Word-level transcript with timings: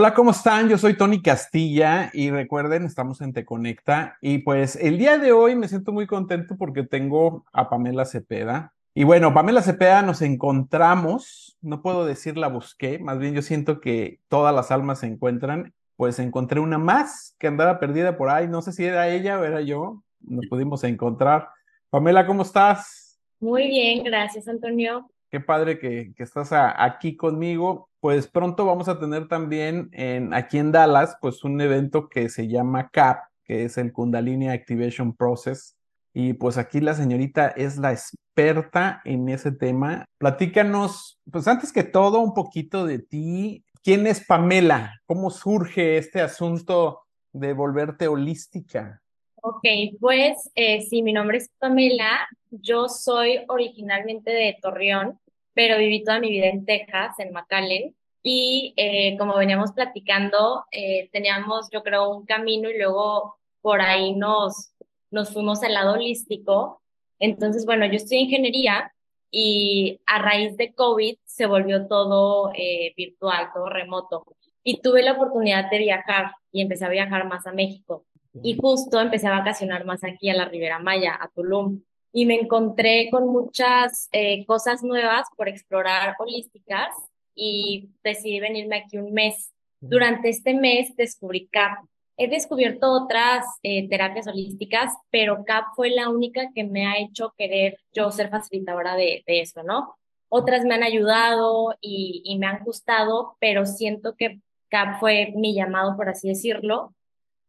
Hola, 0.00 0.14
¿cómo 0.14 0.30
están? 0.30 0.70
Yo 0.70 0.78
soy 0.78 0.96
Tony 0.96 1.20
Castilla 1.20 2.10
y 2.14 2.30
recuerden, 2.30 2.86
estamos 2.86 3.20
en 3.20 3.34
Te 3.34 3.44
Conecta 3.44 4.16
y 4.22 4.38
pues 4.38 4.76
el 4.76 4.96
día 4.96 5.18
de 5.18 5.32
hoy 5.32 5.56
me 5.56 5.68
siento 5.68 5.92
muy 5.92 6.06
contento 6.06 6.56
porque 6.56 6.84
tengo 6.84 7.44
a 7.52 7.68
Pamela 7.68 8.06
Cepeda. 8.06 8.72
Y 8.94 9.04
bueno, 9.04 9.34
Pamela 9.34 9.60
Cepeda 9.60 10.00
nos 10.00 10.22
encontramos, 10.22 11.58
no 11.60 11.82
puedo 11.82 12.06
decir 12.06 12.38
la 12.38 12.48
busqué, 12.48 12.98
más 12.98 13.18
bien 13.18 13.34
yo 13.34 13.42
siento 13.42 13.82
que 13.82 14.20
todas 14.28 14.54
las 14.54 14.70
almas 14.70 15.00
se 15.00 15.06
encuentran, 15.06 15.74
pues 15.96 16.18
encontré 16.18 16.60
una 16.60 16.78
más 16.78 17.36
que 17.38 17.48
andaba 17.48 17.78
perdida 17.78 18.16
por 18.16 18.30
ahí, 18.30 18.48
no 18.48 18.62
sé 18.62 18.72
si 18.72 18.86
era 18.86 19.06
ella 19.10 19.38
o 19.38 19.44
era 19.44 19.60
yo, 19.60 20.02
nos 20.22 20.46
pudimos 20.46 20.82
encontrar. 20.82 21.50
Pamela, 21.90 22.24
¿cómo 22.24 22.40
estás? 22.40 23.20
Muy 23.38 23.68
bien, 23.68 24.02
gracias 24.02 24.48
Antonio. 24.48 25.10
Qué 25.30 25.40
padre 25.40 25.78
que, 25.78 26.14
que 26.16 26.22
estás 26.22 26.52
aquí 26.54 27.18
conmigo 27.18 27.89
pues 28.00 28.26
pronto 28.26 28.64
vamos 28.64 28.88
a 28.88 28.98
tener 28.98 29.28
también 29.28 29.90
en, 29.92 30.32
aquí 30.32 30.58
en 30.58 30.72
Dallas, 30.72 31.16
pues 31.20 31.44
un 31.44 31.60
evento 31.60 32.08
que 32.08 32.28
se 32.28 32.48
llama 32.48 32.88
CAP, 32.90 33.18
que 33.44 33.64
es 33.64 33.76
el 33.78 33.92
Kundalini 33.92 34.48
Activation 34.48 35.14
Process. 35.14 35.76
Y 36.12 36.32
pues 36.32 36.58
aquí 36.58 36.80
la 36.80 36.94
señorita 36.94 37.48
es 37.48 37.76
la 37.76 37.92
experta 37.92 39.00
en 39.04 39.28
ese 39.28 39.52
tema. 39.52 40.06
Platícanos, 40.18 41.20
pues 41.30 41.46
antes 41.46 41.72
que 41.72 41.84
todo, 41.84 42.20
un 42.20 42.34
poquito 42.34 42.84
de 42.84 42.98
ti. 42.98 43.64
¿Quién 43.82 44.06
es 44.06 44.24
Pamela? 44.24 45.00
¿Cómo 45.06 45.30
surge 45.30 45.98
este 45.98 46.20
asunto 46.20 47.00
de 47.32 47.52
volverte 47.52 48.08
holística? 48.08 49.00
Ok, 49.42 49.64
pues 50.00 50.50
eh, 50.54 50.82
sí, 50.82 51.02
mi 51.02 51.12
nombre 51.12 51.38
es 51.38 51.48
Pamela. 51.58 52.28
Yo 52.50 52.88
soy 52.88 53.40
originalmente 53.48 54.30
de 54.30 54.58
Torreón, 54.60 55.18
pero 55.54 55.78
viví 55.78 56.04
toda 56.04 56.20
mi 56.20 56.30
vida 56.30 56.46
en 56.46 56.64
Texas, 56.64 57.18
en 57.18 57.32
McAllen, 57.32 57.94
y 58.22 58.74
eh, 58.76 59.16
como 59.18 59.36
veníamos 59.36 59.72
platicando, 59.72 60.64
eh, 60.70 61.08
teníamos, 61.12 61.68
yo 61.72 61.82
creo, 61.82 62.10
un 62.10 62.26
camino 62.26 62.68
y 62.70 62.76
luego 62.76 63.36
por 63.62 63.80
ahí 63.80 64.14
nos, 64.14 64.72
nos 65.10 65.32
fuimos 65.32 65.62
al 65.62 65.74
lado 65.74 65.94
holístico. 65.94 66.82
Entonces, 67.18 67.64
bueno, 67.64 67.86
yo 67.86 67.98
en 67.98 68.18
ingeniería 68.18 68.92
y 69.30 70.00
a 70.06 70.20
raíz 70.20 70.56
de 70.56 70.74
COVID 70.74 71.16
se 71.24 71.46
volvió 71.46 71.86
todo 71.86 72.52
eh, 72.54 72.92
virtual, 72.96 73.50
todo 73.54 73.68
remoto. 73.68 74.24
Y 74.62 74.80
tuve 74.82 75.02
la 75.02 75.12
oportunidad 75.12 75.70
de 75.70 75.78
viajar 75.78 76.32
y 76.52 76.60
empecé 76.60 76.84
a 76.84 76.90
viajar 76.90 77.26
más 77.26 77.46
a 77.46 77.52
México. 77.52 78.04
Y 78.42 78.56
justo 78.56 79.00
empecé 79.00 79.28
a 79.28 79.38
vacacionar 79.38 79.84
más 79.86 80.04
aquí 80.04 80.28
a 80.28 80.34
la 80.34 80.44
Ribera 80.44 80.78
Maya, 80.78 81.18
a 81.20 81.28
Tulum 81.28 81.82
y 82.12 82.26
me 82.26 82.34
encontré 82.40 83.08
con 83.10 83.28
muchas 83.28 84.08
eh, 84.12 84.44
cosas 84.46 84.82
nuevas 84.82 85.28
por 85.36 85.48
explorar 85.48 86.16
holísticas 86.18 86.94
y 87.34 87.90
decidí 88.02 88.40
venirme 88.40 88.76
aquí 88.76 88.98
un 88.98 89.12
mes. 89.12 89.52
Durante 89.80 90.28
este 90.28 90.54
mes 90.54 90.94
descubrí 90.96 91.48
CAP. 91.48 91.78
He 92.16 92.28
descubierto 92.28 92.92
otras 92.92 93.46
eh, 93.62 93.88
terapias 93.88 94.26
holísticas, 94.26 94.92
pero 95.10 95.44
CAP 95.44 95.68
fue 95.74 95.90
la 95.90 96.10
única 96.10 96.50
que 96.54 96.64
me 96.64 96.86
ha 96.86 96.98
hecho 96.98 97.32
querer 97.38 97.78
yo 97.94 98.10
ser 98.10 98.28
facilitadora 98.28 98.94
de, 98.94 99.22
de 99.26 99.40
eso, 99.40 99.62
¿no? 99.62 99.94
Otras 100.28 100.64
me 100.64 100.74
han 100.74 100.82
ayudado 100.82 101.74
y, 101.80 102.20
y 102.24 102.38
me 102.38 102.46
han 102.46 102.62
gustado, 102.62 103.36
pero 103.40 103.64
siento 103.64 104.16
que 104.16 104.40
CAP 104.68 105.00
fue 105.00 105.32
mi 105.34 105.54
llamado, 105.54 105.96
por 105.96 106.10
así 106.10 106.28
decirlo, 106.28 106.94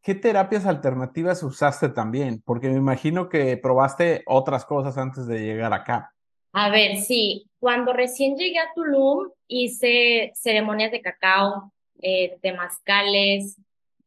¿Qué 0.01 0.15
terapias 0.15 0.65
alternativas 0.65 1.43
usaste 1.43 1.89
también? 1.89 2.41
Porque 2.43 2.69
me 2.69 2.77
imagino 2.77 3.29
que 3.29 3.55
probaste 3.57 4.23
otras 4.25 4.65
cosas 4.65 4.97
antes 4.97 5.27
de 5.27 5.39
llegar 5.39 5.73
acá. 5.73 6.13
A 6.53 6.69
ver, 6.69 6.97
sí, 6.97 7.47
cuando 7.59 7.93
recién 7.93 8.35
llegué 8.35 8.59
a 8.59 8.73
Tulum 8.73 9.29
hice 9.47 10.31
ceremonias 10.35 10.91
de 10.91 11.01
cacao, 11.01 11.71
eh, 12.01 12.37
temazcales, 12.41 13.57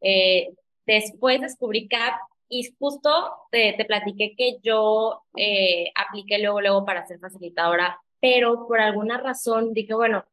eh, 0.00 0.52
después 0.84 1.40
descubrí 1.40 1.86
CAP 1.86 2.14
y 2.48 2.74
justo 2.78 3.10
te, 3.50 3.72
te 3.74 3.84
platiqué 3.84 4.34
que 4.36 4.58
yo 4.62 5.22
eh, 5.36 5.90
apliqué 5.94 6.38
luego, 6.38 6.60
luego 6.60 6.84
para 6.84 7.06
ser 7.06 7.18
facilitadora, 7.20 7.98
pero 8.20 8.66
por 8.66 8.80
alguna 8.80 9.18
razón 9.18 9.72
dije, 9.72 9.94
bueno, 9.94 10.24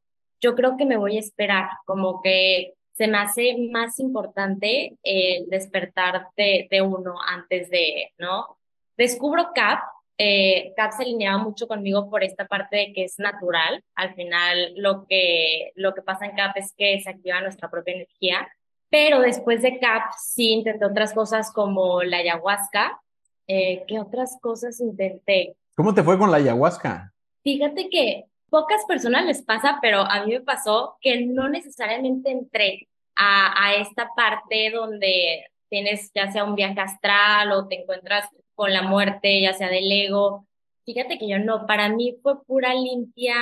yo 0.41 0.55
creo 0.55 0.75
que 0.75 0.85
me 0.85 0.97
voy 0.97 1.17
a 1.17 1.21
esperar, 1.21 1.69
como 1.85 2.21
que 2.21 2.73
se 2.93 3.07
me 3.07 3.17
hace 3.17 3.55
más 3.71 3.99
importante 3.99 4.97
el 5.03 5.49
despertar 5.49 6.27
de, 6.35 6.67
de 6.69 6.81
uno 6.81 7.15
antes 7.27 7.69
de, 7.69 8.11
¿no? 8.17 8.57
Descubro 8.97 9.49
CAP, 9.55 9.79
eh, 10.17 10.73
CAP 10.75 10.91
se 10.91 11.03
alineaba 11.03 11.39
mucho 11.39 11.67
conmigo 11.67 12.09
por 12.09 12.23
esta 12.23 12.45
parte 12.45 12.77
de 12.77 12.93
que 12.93 13.05
es 13.05 13.17
natural. 13.17 13.83
Al 13.95 14.13
final, 14.13 14.73
lo 14.75 15.07
que, 15.07 15.71
lo 15.75 15.95
que 15.95 16.03
pasa 16.03 16.25
en 16.25 16.35
CAP 16.35 16.57
es 16.57 16.73
que 16.77 17.01
se 17.01 17.09
activa 17.09 17.41
nuestra 17.41 17.71
propia 17.71 17.95
energía. 17.95 18.47
Pero 18.89 19.21
después 19.21 19.63
de 19.63 19.79
CAP, 19.79 20.11
sí 20.21 20.51
intenté 20.51 20.85
otras 20.85 21.13
cosas 21.13 21.51
como 21.51 22.03
la 22.03 22.17
ayahuasca. 22.17 23.01
Eh, 23.47 23.83
¿Qué 23.87 23.99
otras 23.99 24.37
cosas 24.41 24.79
intenté? 24.79 25.55
¿Cómo 25.75 25.93
te 25.93 26.03
fue 26.03 26.19
con 26.19 26.29
la 26.29 26.37
ayahuasca? 26.37 27.11
Fíjate 27.43 27.89
que 27.89 28.25
pocas 28.51 28.83
personas 28.85 29.25
les 29.25 29.41
pasa, 29.41 29.79
pero 29.81 30.01
a 30.01 30.25
mí 30.25 30.33
me 30.33 30.41
pasó 30.41 30.97
que 31.01 31.25
no 31.25 31.49
necesariamente 31.49 32.31
entré 32.31 32.89
a, 33.15 33.75
esta 33.75 34.09
parte 34.15 34.71
donde 34.71 35.45
tienes 35.69 36.11
ya 36.13 36.31
sea 36.31 36.43
un 36.43 36.55
viaje 36.55 36.79
astral 36.79 37.51
o 37.51 37.67
te 37.67 37.81
encuentras 37.81 38.27
con 38.53 38.73
la 38.73 38.81
muerte, 38.81 39.41
ya 39.41 39.53
sea 39.53 39.69
del 39.69 39.89
ego. 39.89 40.47
Fíjate 40.85 41.17
que 41.17 41.29
yo 41.29 41.39
no, 41.39 41.65
para 41.65 41.89
mí 41.89 42.17
fue 42.21 42.43
pura 42.43 42.73
limpia 42.73 43.35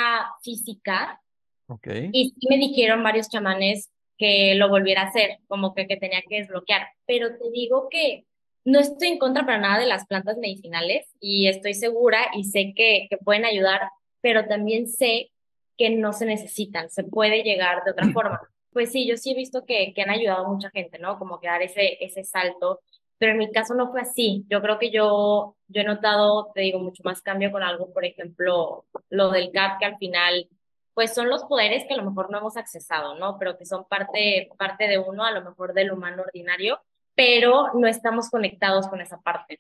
física. 0.43 1.19
Okay. 1.67 2.09
Y 2.13 2.29
sí 2.29 2.47
me 2.49 2.57
dijeron 2.57 3.03
varios 3.03 3.29
chamanes 3.29 3.89
que 4.17 4.53
lo 4.55 4.69
volviera 4.69 5.03
a 5.03 5.07
hacer, 5.07 5.39
como 5.47 5.73
que, 5.73 5.87
que 5.87 5.97
tenía 5.97 6.21
que 6.27 6.39
desbloquear. 6.41 6.87
Pero 7.07 7.29
te 7.37 7.49
digo 7.51 7.87
que 7.89 8.25
no 8.65 8.79
estoy 8.79 9.07
en 9.07 9.17
contra 9.17 9.45
para 9.45 9.57
nada 9.57 9.79
de 9.79 9.87
las 9.87 10.05
plantas 10.05 10.37
medicinales 10.37 11.07
y 11.19 11.47
estoy 11.47 11.73
segura 11.73 12.19
y 12.35 12.43
sé 12.43 12.73
que, 12.75 13.07
que 13.09 13.17
pueden 13.17 13.45
ayudar, 13.45 13.81
pero 14.21 14.45
también 14.47 14.87
sé 14.87 15.31
que 15.77 15.89
no 15.89 16.13
se 16.13 16.25
necesitan, 16.25 16.89
se 16.89 17.03
puede 17.03 17.43
llegar 17.43 17.83
de 17.83 17.91
otra 17.91 18.09
forma 18.11 18.39
pues 18.71 18.91
sí, 18.91 19.07
yo 19.07 19.17
sí 19.17 19.31
he 19.31 19.35
visto 19.35 19.65
que, 19.65 19.93
que 19.93 20.01
han 20.01 20.09
ayudado 20.09 20.45
a 20.45 20.49
mucha 20.49 20.69
gente, 20.69 20.99
¿no? 20.99 21.17
Como 21.17 21.39
que 21.39 21.47
dar 21.47 21.61
ese, 21.61 21.97
ese 22.03 22.23
salto, 22.23 22.81
pero 23.17 23.33
en 23.33 23.39
mi 23.39 23.51
caso 23.51 23.73
no 23.73 23.91
fue 23.91 24.01
así. 24.01 24.45
Yo 24.49 24.61
creo 24.61 24.79
que 24.79 24.91
yo, 24.91 25.55
yo 25.67 25.81
he 25.81 25.85
notado, 25.85 26.51
te 26.53 26.61
digo, 26.61 26.79
mucho 26.79 27.03
más 27.03 27.21
cambio 27.21 27.51
con 27.51 27.63
algo, 27.63 27.91
por 27.91 28.05
ejemplo, 28.05 28.85
lo 29.09 29.31
del 29.31 29.51
GAP, 29.51 29.79
que 29.79 29.85
al 29.85 29.97
final, 29.97 30.47
pues 30.93 31.13
son 31.13 31.29
los 31.29 31.43
poderes 31.45 31.85
que 31.87 31.93
a 31.93 31.97
lo 31.97 32.09
mejor 32.09 32.31
no 32.31 32.37
hemos 32.39 32.57
accesado, 32.57 33.15
¿no? 33.15 33.37
Pero 33.39 33.57
que 33.57 33.65
son 33.65 33.85
parte, 33.85 34.49
parte 34.57 34.87
de 34.87 34.99
uno, 34.99 35.25
a 35.25 35.31
lo 35.31 35.43
mejor 35.43 35.73
del 35.73 35.91
humano 35.91 36.23
ordinario, 36.23 36.79
pero 37.15 37.73
no 37.73 37.87
estamos 37.87 38.29
conectados 38.29 38.87
con 38.87 39.01
esa 39.01 39.19
parte. 39.19 39.59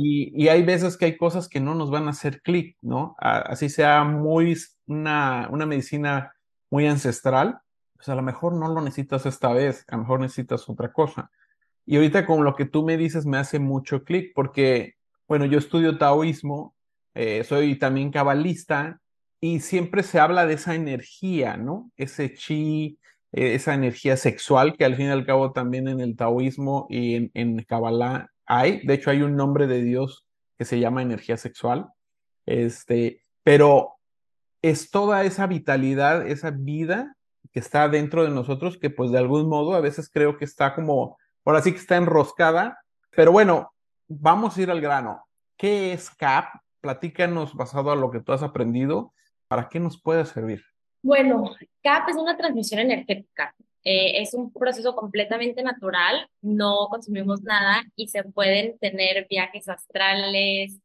Y, 0.00 0.32
y 0.34 0.48
hay 0.48 0.62
veces 0.62 0.96
que 0.96 1.04
hay 1.04 1.16
cosas 1.16 1.48
que 1.48 1.60
no 1.60 1.74
nos 1.74 1.90
van 1.90 2.06
a 2.06 2.10
hacer 2.10 2.40
clic, 2.40 2.76
¿no? 2.80 3.14
Así 3.18 3.68
sea 3.68 4.02
muy 4.04 4.56
una, 4.86 5.48
una 5.50 5.66
medicina 5.66 6.32
muy 6.70 6.86
ancestral, 6.86 7.60
pues 7.94 8.08
a 8.08 8.14
lo 8.14 8.22
mejor 8.22 8.54
no 8.54 8.68
lo 8.68 8.80
necesitas 8.80 9.26
esta 9.26 9.52
vez, 9.52 9.84
a 9.88 9.96
lo 9.96 10.02
mejor 10.02 10.20
necesitas 10.20 10.68
otra 10.68 10.92
cosa. 10.92 11.30
Y 11.84 11.96
ahorita 11.96 12.26
con 12.26 12.44
lo 12.44 12.54
que 12.54 12.64
tú 12.64 12.84
me 12.84 12.96
dices 12.96 13.26
me 13.26 13.38
hace 13.38 13.58
mucho 13.58 14.04
clic 14.04 14.32
porque, 14.34 14.94
bueno, 15.26 15.44
yo 15.44 15.58
estudio 15.58 15.98
taoísmo, 15.98 16.74
eh, 17.14 17.44
soy 17.44 17.78
también 17.78 18.10
cabalista 18.10 19.00
y 19.40 19.60
siempre 19.60 20.02
se 20.02 20.18
habla 20.18 20.46
de 20.46 20.54
esa 20.54 20.74
energía, 20.74 21.56
¿no? 21.56 21.90
Ese 21.96 22.34
chi, 22.34 22.98
eh, 23.32 23.54
esa 23.54 23.74
energía 23.74 24.16
sexual 24.16 24.76
que 24.76 24.84
al 24.84 24.96
fin 24.96 25.06
y 25.06 25.10
al 25.10 25.26
cabo 25.26 25.52
también 25.52 25.88
en 25.88 26.00
el 26.00 26.16
taoísmo 26.16 26.86
y 26.88 27.14
en, 27.16 27.30
en 27.34 27.62
Kabbalah 27.64 28.30
hay. 28.48 28.84
De 28.86 28.94
hecho, 28.94 29.10
hay 29.10 29.22
un 29.22 29.36
nombre 29.36 29.66
de 29.66 29.82
Dios 29.82 30.26
que 30.56 30.64
se 30.64 30.80
llama 30.80 31.02
energía 31.02 31.36
sexual. 31.36 31.86
Este, 32.46 33.22
pero 33.44 33.98
es 34.62 34.90
toda 34.90 35.24
esa 35.24 35.46
vitalidad, 35.46 36.26
esa 36.26 36.50
vida 36.50 37.14
que 37.52 37.60
está 37.60 37.88
dentro 37.88 38.24
de 38.24 38.30
nosotros, 38.30 38.78
que 38.78 38.90
pues 38.90 39.10
de 39.10 39.18
algún 39.18 39.48
modo 39.48 39.74
a 39.74 39.80
veces 39.80 40.10
creo 40.10 40.36
que 40.36 40.44
está 40.44 40.74
como, 40.74 41.16
ahora 41.44 41.62
sí 41.62 41.72
que 41.72 41.78
está 41.78 41.96
enroscada, 41.96 42.78
pero 43.10 43.32
bueno, 43.32 43.72
vamos 44.08 44.56
a 44.56 44.62
ir 44.62 44.70
al 44.70 44.80
grano. 44.80 45.24
¿Qué 45.56 45.92
es 45.92 46.10
CAP? 46.10 46.46
Platícanos 46.80 47.54
basado 47.54 47.90
a 47.90 47.96
lo 47.96 48.10
que 48.10 48.20
tú 48.20 48.32
has 48.32 48.42
aprendido, 48.42 49.12
¿para 49.48 49.68
qué 49.68 49.80
nos 49.80 50.00
puede 50.00 50.24
servir? 50.24 50.62
Bueno, 51.02 51.54
CAP 51.82 52.08
es 52.10 52.16
una 52.16 52.36
transmisión 52.36 52.80
energética. 52.80 53.54
Eh, 53.84 54.20
es 54.20 54.34
un 54.34 54.52
proceso 54.52 54.94
completamente 54.94 55.62
natural, 55.62 56.28
no 56.42 56.88
consumimos 56.90 57.42
nada 57.42 57.82
y 57.96 58.08
se 58.08 58.24
pueden 58.24 58.78
tener 58.78 59.26
viajes 59.28 59.68
astrales, 59.68 60.80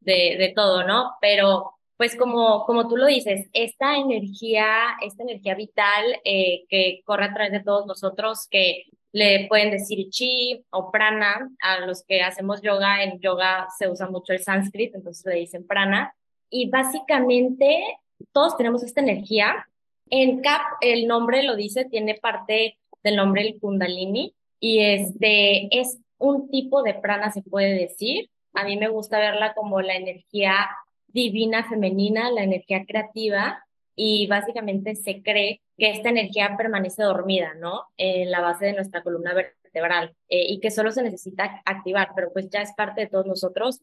de, 0.00 0.36
de 0.38 0.52
todo, 0.54 0.86
¿no? 0.86 1.12
Pero 1.20 1.74
pues 1.96 2.16
como, 2.16 2.64
como 2.64 2.88
tú 2.88 2.96
lo 2.96 3.06
dices, 3.06 3.48
esta 3.52 3.98
energía, 3.98 4.96
esta 5.02 5.22
energía 5.22 5.54
vital 5.54 6.04
eh, 6.24 6.64
que 6.68 7.02
corre 7.04 7.26
a 7.26 7.34
través 7.34 7.52
de 7.52 7.60
todos 7.60 7.86
nosotros, 7.86 8.48
que 8.50 8.84
le 9.12 9.46
pueden 9.48 9.70
decir 9.70 10.08
chi 10.08 10.64
o 10.70 10.90
prana, 10.90 11.50
a 11.60 11.80
los 11.80 12.02
que 12.04 12.22
hacemos 12.22 12.62
yoga, 12.62 13.02
en 13.04 13.20
yoga 13.20 13.66
se 13.78 13.88
usa 13.88 14.08
mucho 14.08 14.32
el 14.32 14.38
sánscrito, 14.38 14.96
entonces 14.96 15.26
le 15.26 15.40
dicen 15.40 15.66
prana, 15.66 16.14
y 16.48 16.70
básicamente 16.70 17.98
todos 18.32 18.56
tenemos 18.56 18.82
esta 18.82 19.02
energía. 19.02 19.68
En 20.10 20.40
CAP, 20.40 20.60
el 20.80 21.06
nombre 21.06 21.42
lo 21.44 21.54
dice, 21.56 21.84
tiene 21.84 22.16
parte 22.16 22.78
del 23.02 23.16
nombre 23.16 23.42
el 23.42 23.60
Kundalini 23.60 24.34
y 24.58 24.80
este 24.80 25.78
es 25.78 25.98
un 26.18 26.50
tipo 26.50 26.82
de 26.82 26.94
prana, 26.94 27.30
se 27.30 27.42
puede 27.42 27.74
decir. 27.74 28.28
A 28.52 28.64
mí 28.64 28.76
me 28.76 28.88
gusta 28.88 29.18
verla 29.18 29.54
como 29.54 29.80
la 29.80 29.94
energía 29.94 30.68
divina 31.06 31.68
femenina, 31.68 32.30
la 32.30 32.42
energía 32.42 32.84
creativa 32.84 33.64
y 33.94 34.26
básicamente 34.26 34.96
se 34.96 35.22
cree 35.22 35.60
que 35.78 35.90
esta 35.90 36.10
energía 36.10 36.56
permanece 36.56 37.02
dormida, 37.02 37.54
¿no? 37.54 37.84
En 37.96 38.30
la 38.30 38.40
base 38.40 38.66
de 38.66 38.72
nuestra 38.72 39.02
columna 39.02 39.32
vertebral 39.32 40.14
eh, 40.28 40.44
y 40.48 40.58
que 40.60 40.70
solo 40.70 40.90
se 40.90 41.02
necesita 41.02 41.62
activar, 41.64 42.10
pero 42.16 42.32
pues 42.32 42.50
ya 42.50 42.62
es 42.62 42.72
parte 42.74 43.02
de 43.02 43.06
todos 43.06 43.26
nosotros. 43.26 43.80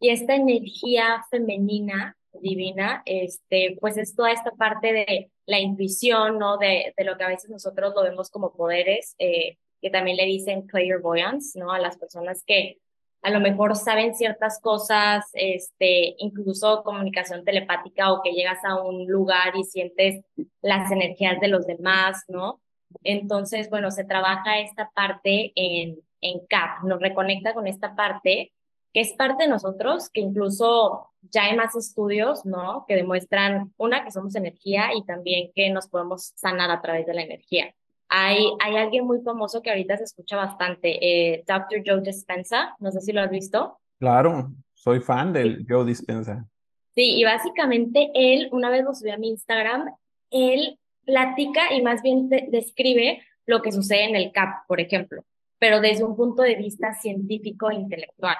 Y 0.00 0.10
esta 0.10 0.34
energía 0.34 1.24
femenina 1.30 2.16
divina, 2.32 3.02
este, 3.04 3.76
pues 3.80 3.96
es 3.96 4.14
toda 4.14 4.32
esta 4.32 4.50
parte 4.52 4.92
de 4.92 5.30
la 5.48 5.58
intuición, 5.58 6.38
¿no? 6.38 6.58
De, 6.58 6.92
de 6.96 7.04
lo 7.04 7.16
que 7.16 7.24
a 7.24 7.28
veces 7.28 7.48
nosotros 7.48 7.94
lo 7.96 8.02
vemos 8.02 8.30
como 8.30 8.52
poderes, 8.52 9.14
eh, 9.18 9.56
que 9.80 9.88
también 9.88 10.18
le 10.18 10.26
dicen 10.26 10.66
clairvoyance, 10.66 11.58
¿no? 11.58 11.72
A 11.72 11.78
las 11.78 11.96
personas 11.96 12.44
que 12.46 12.78
a 13.22 13.30
lo 13.30 13.40
mejor 13.40 13.74
saben 13.74 14.14
ciertas 14.14 14.60
cosas, 14.60 15.24
este, 15.32 16.14
incluso 16.18 16.82
comunicación 16.84 17.44
telepática 17.46 18.12
o 18.12 18.20
que 18.22 18.32
llegas 18.32 18.62
a 18.62 18.80
un 18.82 19.06
lugar 19.06 19.56
y 19.56 19.64
sientes 19.64 20.22
las 20.60 20.92
energías 20.92 21.40
de 21.40 21.48
los 21.48 21.66
demás, 21.66 22.24
¿no? 22.28 22.60
Entonces, 23.02 23.70
bueno, 23.70 23.90
se 23.90 24.04
trabaja 24.04 24.60
esta 24.60 24.90
parte 24.94 25.52
en, 25.54 25.98
en 26.20 26.46
CAP, 26.46 26.84
nos 26.84 27.00
reconecta 27.00 27.54
con 27.54 27.66
esta 27.66 27.96
parte 27.96 28.52
que 28.92 29.00
es 29.00 29.12
parte 29.12 29.44
de 29.44 29.50
nosotros, 29.50 30.08
que 30.10 30.20
incluso 30.20 31.10
ya 31.30 31.44
hay 31.44 31.56
más 31.56 31.74
estudios, 31.76 32.44
¿no? 32.44 32.84
Que 32.86 32.96
demuestran, 32.96 33.72
una, 33.76 34.04
que 34.04 34.10
somos 34.10 34.34
energía 34.34 34.90
y 34.94 35.04
también 35.04 35.50
que 35.54 35.70
nos 35.70 35.88
podemos 35.88 36.32
sanar 36.36 36.70
a 36.70 36.80
través 36.80 37.06
de 37.06 37.14
la 37.14 37.22
energía. 37.22 37.74
Hay, 38.08 38.38
hay 38.60 38.76
alguien 38.76 39.06
muy 39.06 39.20
famoso 39.20 39.60
que 39.60 39.70
ahorita 39.70 39.98
se 39.98 40.04
escucha 40.04 40.36
bastante, 40.36 40.98
eh, 41.02 41.44
Dr. 41.46 41.82
Joe 41.84 42.00
Dispenza, 42.00 42.74
no 42.78 42.90
sé 42.90 43.02
si 43.02 43.12
lo 43.12 43.20
has 43.20 43.30
visto. 43.30 43.78
Claro, 43.98 44.50
soy 44.74 45.00
fan 45.00 45.32
del 45.32 45.66
Joe 45.68 45.84
Dispenza. 45.84 46.46
Sí, 46.94 47.16
y 47.18 47.24
básicamente 47.24 48.10
él, 48.14 48.48
una 48.52 48.70
vez 48.70 48.84
lo 48.84 48.94
subí 48.94 49.10
a 49.10 49.18
mi 49.18 49.28
Instagram, 49.28 49.94
él 50.30 50.78
platica 51.04 51.72
y 51.72 51.82
más 51.82 52.02
bien 52.02 52.28
describe 52.28 53.22
lo 53.46 53.60
que 53.62 53.72
sucede 53.72 54.04
en 54.04 54.16
el 54.16 54.32
CAP, 54.32 54.66
por 54.66 54.80
ejemplo, 54.80 55.22
pero 55.58 55.80
desde 55.80 56.04
un 56.04 56.16
punto 56.16 56.42
de 56.42 56.54
vista 56.54 56.94
científico 56.94 57.70
e 57.70 57.76
intelectual 57.76 58.36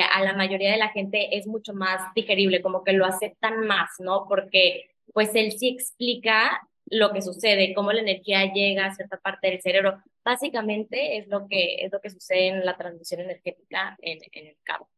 a 0.00 0.22
la 0.22 0.34
mayoría 0.34 0.72
de 0.72 0.78
la 0.78 0.90
gente 0.90 1.36
es 1.36 1.46
mucho 1.46 1.74
más 1.74 2.00
digerible, 2.14 2.62
como 2.62 2.84
que 2.84 2.92
lo 2.92 3.06
aceptan 3.06 3.66
más, 3.66 3.90
¿no? 3.98 4.26
Porque 4.28 4.90
pues 5.12 5.34
él 5.34 5.52
sí 5.52 5.68
explica 5.68 6.60
lo 6.86 7.12
que 7.12 7.22
sucede, 7.22 7.74
cómo 7.74 7.92
la 7.92 8.00
energía 8.00 8.52
llega 8.52 8.86
a 8.86 8.94
cierta 8.94 9.18
parte 9.18 9.50
del 9.50 9.60
cerebro. 9.60 10.02
Básicamente 10.24 11.18
es 11.18 11.28
lo 11.28 11.46
que, 11.48 11.76
es 11.76 11.92
lo 11.92 12.00
que 12.00 12.10
sucede 12.10 12.48
en 12.48 12.64
la 12.64 12.76
transmisión 12.76 13.20
energética 13.20 13.96
en, 14.00 14.18
en 14.32 14.46
el 14.48 14.56
campo. 14.62 14.88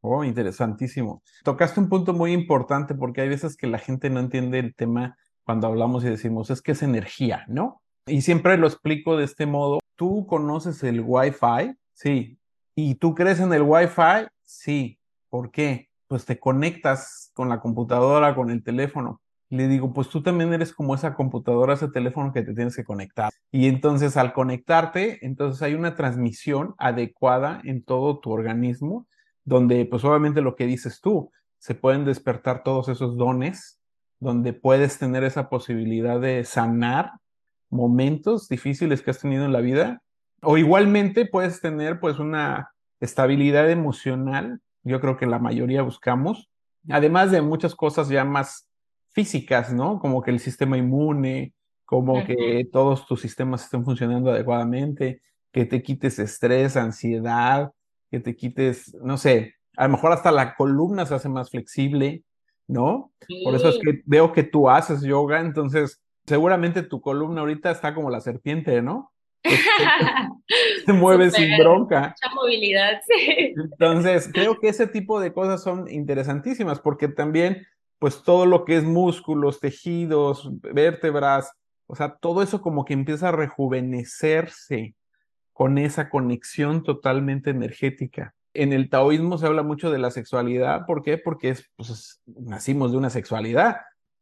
Oh, 0.00 0.22
interesantísimo. 0.22 1.22
Tocaste 1.44 1.80
un 1.80 1.88
punto 1.88 2.12
muy 2.12 2.32
importante 2.32 2.94
porque 2.94 3.22
hay 3.22 3.28
veces 3.28 3.56
que 3.56 3.66
la 3.66 3.78
gente 3.78 4.10
no 4.10 4.20
entiende 4.20 4.58
el 4.58 4.74
tema 4.74 5.16
cuando 5.44 5.66
hablamos 5.66 6.04
y 6.04 6.08
decimos, 6.08 6.50
es 6.50 6.60
que 6.60 6.72
es 6.72 6.82
energía, 6.82 7.44
¿no? 7.48 7.82
Y 8.06 8.20
siempre 8.20 8.58
lo 8.58 8.66
explico 8.66 9.16
de 9.16 9.24
este 9.24 9.46
modo. 9.46 9.80
¿Tú 9.96 10.26
conoces 10.26 10.82
el 10.82 11.00
Wi-Fi? 11.00 11.74
Sí. 11.94 12.38
¿Y 12.74 12.96
tú 12.96 13.14
crees 13.14 13.40
en 13.40 13.52
el 13.52 13.62
Wi-Fi? 13.62 14.26
Sí. 14.44 14.98
¿Por 15.28 15.50
qué? 15.50 15.90
Pues 16.06 16.24
te 16.24 16.38
conectas 16.38 17.30
con 17.34 17.48
la 17.48 17.60
computadora, 17.60 18.34
con 18.34 18.50
el 18.50 18.62
teléfono 18.62 19.20
le 19.56 19.68
digo, 19.68 19.92
pues 19.92 20.08
tú 20.08 20.22
también 20.22 20.52
eres 20.52 20.72
como 20.72 20.94
esa 20.94 21.14
computadora, 21.14 21.74
ese 21.74 21.88
teléfono 21.88 22.32
que 22.32 22.42
te 22.42 22.54
tienes 22.54 22.74
que 22.74 22.84
conectar. 22.84 23.32
Y 23.52 23.68
entonces 23.68 24.16
al 24.16 24.32
conectarte, 24.32 25.24
entonces 25.24 25.62
hay 25.62 25.74
una 25.74 25.94
transmisión 25.94 26.74
adecuada 26.78 27.60
en 27.64 27.84
todo 27.84 28.18
tu 28.18 28.32
organismo, 28.32 29.06
donde 29.44 29.84
pues 29.86 30.04
obviamente 30.04 30.40
lo 30.40 30.56
que 30.56 30.66
dices 30.66 31.00
tú, 31.00 31.30
se 31.58 31.74
pueden 31.74 32.04
despertar 32.04 32.62
todos 32.62 32.88
esos 32.88 33.16
dones, 33.16 33.80
donde 34.18 34.52
puedes 34.52 34.98
tener 34.98 35.24
esa 35.24 35.48
posibilidad 35.48 36.20
de 36.20 36.44
sanar 36.44 37.12
momentos 37.70 38.48
difíciles 38.48 39.02
que 39.02 39.10
has 39.10 39.20
tenido 39.20 39.44
en 39.44 39.52
la 39.52 39.60
vida, 39.60 40.02
o 40.42 40.58
igualmente 40.58 41.26
puedes 41.26 41.60
tener 41.60 42.00
pues 42.00 42.18
una 42.18 42.73
estabilidad 43.00 43.70
emocional, 43.70 44.60
yo 44.82 45.00
creo 45.00 45.16
que 45.16 45.26
la 45.26 45.38
mayoría 45.38 45.82
buscamos, 45.82 46.50
además 46.88 47.30
de 47.30 47.42
muchas 47.42 47.74
cosas 47.74 48.08
ya 48.08 48.24
más 48.24 48.68
físicas, 49.12 49.72
¿no? 49.72 49.98
Como 49.98 50.22
que 50.22 50.30
el 50.30 50.40
sistema 50.40 50.76
inmune, 50.76 51.54
como 51.84 52.24
que 52.24 52.68
todos 52.72 53.06
tus 53.06 53.20
sistemas 53.20 53.64
estén 53.64 53.84
funcionando 53.84 54.30
adecuadamente, 54.30 55.20
que 55.52 55.64
te 55.64 55.82
quites 55.82 56.18
estrés, 56.18 56.76
ansiedad, 56.76 57.72
que 58.10 58.20
te 58.20 58.34
quites, 58.34 58.94
no 59.02 59.16
sé, 59.16 59.54
a 59.76 59.84
lo 59.84 59.92
mejor 59.92 60.12
hasta 60.12 60.32
la 60.32 60.54
columna 60.54 61.06
se 61.06 61.14
hace 61.14 61.28
más 61.28 61.50
flexible, 61.50 62.24
¿no? 62.66 63.12
Por 63.44 63.54
eso 63.54 63.68
es 63.68 63.78
que 63.82 64.02
veo 64.04 64.32
que 64.32 64.42
tú 64.42 64.68
haces 64.68 65.02
yoga, 65.02 65.40
entonces 65.40 66.02
seguramente 66.26 66.82
tu 66.82 67.00
columna 67.00 67.40
ahorita 67.40 67.70
está 67.70 67.94
como 67.94 68.10
la 68.10 68.20
serpiente, 68.20 68.82
¿no? 68.82 69.12
se 70.86 70.92
mueve 70.92 71.30
sin 71.30 71.56
bronca. 71.58 72.14
Mucha 72.20 72.34
movilidad, 72.34 73.00
sí. 73.06 73.54
Entonces, 73.56 74.30
creo 74.32 74.58
que 74.58 74.68
ese 74.68 74.86
tipo 74.86 75.20
de 75.20 75.32
cosas 75.32 75.62
son 75.62 75.90
interesantísimas 75.90 76.80
porque 76.80 77.08
también 77.08 77.66
pues 77.98 78.22
todo 78.22 78.44
lo 78.44 78.64
que 78.64 78.76
es 78.76 78.84
músculos, 78.84 79.60
tejidos, 79.60 80.50
vértebras, 80.60 81.52
o 81.86 81.94
sea, 81.94 82.16
todo 82.16 82.42
eso 82.42 82.60
como 82.60 82.84
que 82.84 82.92
empieza 82.92 83.28
a 83.28 83.32
rejuvenecerse 83.32 84.94
con 85.52 85.78
esa 85.78 86.10
conexión 86.10 86.82
totalmente 86.82 87.50
energética. 87.50 88.34
En 88.52 88.72
el 88.72 88.90
taoísmo 88.90 89.38
se 89.38 89.46
habla 89.46 89.62
mucho 89.62 89.90
de 89.90 89.98
la 89.98 90.10
sexualidad, 90.10 90.84
¿por 90.86 91.02
qué? 91.02 91.18
Porque 91.18 91.50
es, 91.50 91.70
pues, 91.76 92.20
nacimos 92.26 92.92
de 92.92 92.98
una 92.98 93.10
sexualidad, 93.10 93.76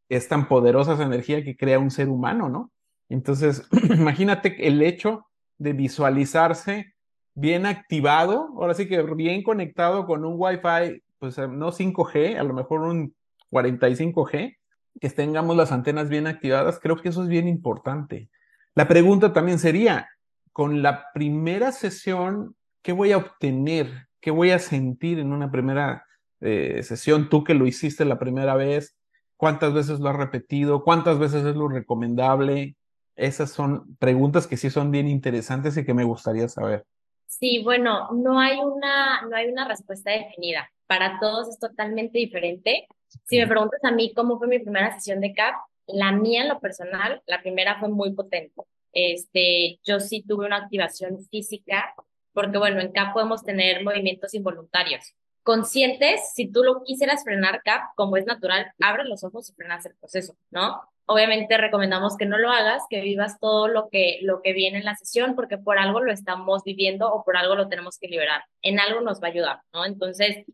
es 0.09 0.29
tan 0.29 0.47
poderosa 0.47 0.95
esa 0.95 1.05
energía 1.05 1.43
que 1.43 1.57
crea 1.57 1.79
un 1.79 1.91
ser 1.91 2.09
humano, 2.09 2.49
¿no? 2.49 2.71
Entonces, 3.13 3.69
imagínate 3.91 4.67
el 4.67 4.83
hecho 4.83 5.27
de 5.59 5.73
visualizarse 5.73 6.95
bien 7.35 7.67
activado, 7.67 8.49
ahora 8.57 8.75
sí 8.75 8.89
que 8.89 9.03
bien 9.03 9.43
conectado 9.43 10.07
con 10.07 10.25
un 10.25 10.35
Wi-Fi, 10.37 11.03
pues 11.19 11.39
no 11.39 11.73
5G, 11.73 12.39
a 12.39 12.43
lo 12.43 12.55
mejor 12.55 12.81
un 12.81 13.15
45G, 13.51 14.57
que 15.01 15.11
tengamos 15.11 15.57
las 15.57 15.73
antenas 15.73 16.09
bien 16.09 16.27
activadas, 16.27 16.79
creo 16.81 16.97
que 16.97 17.09
eso 17.11 17.23
es 17.23 17.29
bien 17.29 17.49
importante. 17.49 18.29
La 18.75 18.89
pregunta 18.89 19.33
también 19.33 19.59
sería, 19.59 20.09
con 20.53 20.83
la 20.83 21.07
primera 21.15 21.73
sesión, 21.73 22.55
¿qué 22.83 22.93
voy 22.93 23.13
a 23.13 23.19
obtener? 23.19 24.09
¿Qué 24.21 24.31
voy 24.31 24.51
a 24.51 24.59
sentir 24.59 25.19
en 25.19 25.33
una 25.33 25.51
primera 25.51 26.05
eh, 26.41 26.83
sesión? 26.83 27.29
Tú 27.29 27.45
que 27.45 27.55
lo 27.55 27.67
hiciste 27.67 28.05
la 28.05 28.19
primera 28.19 28.55
vez, 28.55 28.97
¿cuántas 29.37 29.73
veces 29.73 30.01
lo 30.01 30.09
has 30.11 30.17
repetido? 30.17 30.83
¿Cuántas 30.85 31.19
veces 31.19 31.45
es 31.45 31.57
lo 31.57 31.69
recomendable? 31.69 32.77
Esas 33.17 33.51
son 33.51 33.97
preguntas 33.97 34.47
que 34.47 34.57
sí 34.57 34.71
son 34.71 34.91
bien 34.91 35.09
interesantes 35.09 35.77
y 35.77 35.85
que 35.85 35.95
me 35.95 36.05
gustaría 36.05 36.49
saber. 36.49 36.85
Sí, 37.27 37.63
bueno, 37.63 38.11
no 38.13 38.39
hay 38.39 38.59
una, 38.59 39.23
no 39.23 39.37
hay 39.37 39.49
una 39.49 39.67
respuesta 39.67 40.11
definida. 40.11 40.71
Para 40.87 41.19
todos 41.19 41.49
es 41.49 41.59
totalmente 41.59 42.19
diferente. 42.19 42.87
Si 43.25 43.39
me 43.39 43.47
preguntas 43.47 43.81
a 43.85 43.91
mí 43.91 44.13
cómo 44.15 44.39
fue 44.39 44.49
mi 44.49 44.59
primera 44.59 44.93
sesión 44.95 45.21
de 45.21 45.33
CAP, 45.33 45.55
la 45.87 46.13
mía 46.13 46.43
en 46.43 46.49
lo 46.49 46.61
personal, 46.61 47.23
la 47.27 47.41
primera 47.43 47.79
fue 47.81 47.89
muy 47.89 48.13
potente. 48.13 48.63
Este, 48.93 49.79
yo 49.85 50.01
sí 50.01 50.23
tuve 50.27 50.47
una 50.47 50.59
activación 50.59 51.19
física, 51.31 51.95
porque 52.33 52.59
bueno, 52.59 52.81
en 52.81 52.93
CAP 52.93 53.15
podemos 53.15 53.45
tener 53.45 53.83
movimientos 53.83 54.35
involuntarios. 54.35 55.15
Conscientes, 55.43 56.33
si 56.35 56.47
tú 56.51 56.63
lo 56.63 56.85
quisieras 56.85 57.25
frenar 57.25 57.63
CAP, 57.63 57.95
como 57.97 58.17
es 58.17 58.27
natural, 58.27 58.73
abre 58.81 59.05
los 59.05 59.25
ojos 59.25 59.51
y 59.51 59.55
frenas 59.55 59.85
el 59.87 59.95
proceso, 59.97 60.37
¿no? 60.51 60.83
Obviamente 61.07 61.57
recomendamos 61.59 62.17
que 62.17 62.27
no 62.27 62.39
lo 62.39 62.51
hagas, 62.51 62.83
que 62.89 63.01
vivas 63.01 63.41
todo 63.41 63.67
lo 63.67 63.89
que, 63.89 64.21
lo 64.23 64.41
que 64.41 64.53
viene 64.53 64.79
en 64.79 64.85
la 64.85 64.95
sesión, 64.95 65.35
porque 65.35 65.59
por 65.59 65.79
algo 65.79 66.01
lo 66.01 66.13
estamos 66.13 66.63
viviendo 66.65 67.13
o 67.13 67.25
por 67.25 67.37
algo 67.37 67.57
lo 67.57 67.69
tenemos 67.69 67.99
que 67.99 68.07
liberar. 68.07 68.45
En 68.63 68.79
algo 68.79 69.01
nos 69.01 69.21
va 69.21 69.27
a 69.27 69.31
ayudar, 69.31 69.61
¿no? 69.73 69.85
Entonces, 69.85 70.45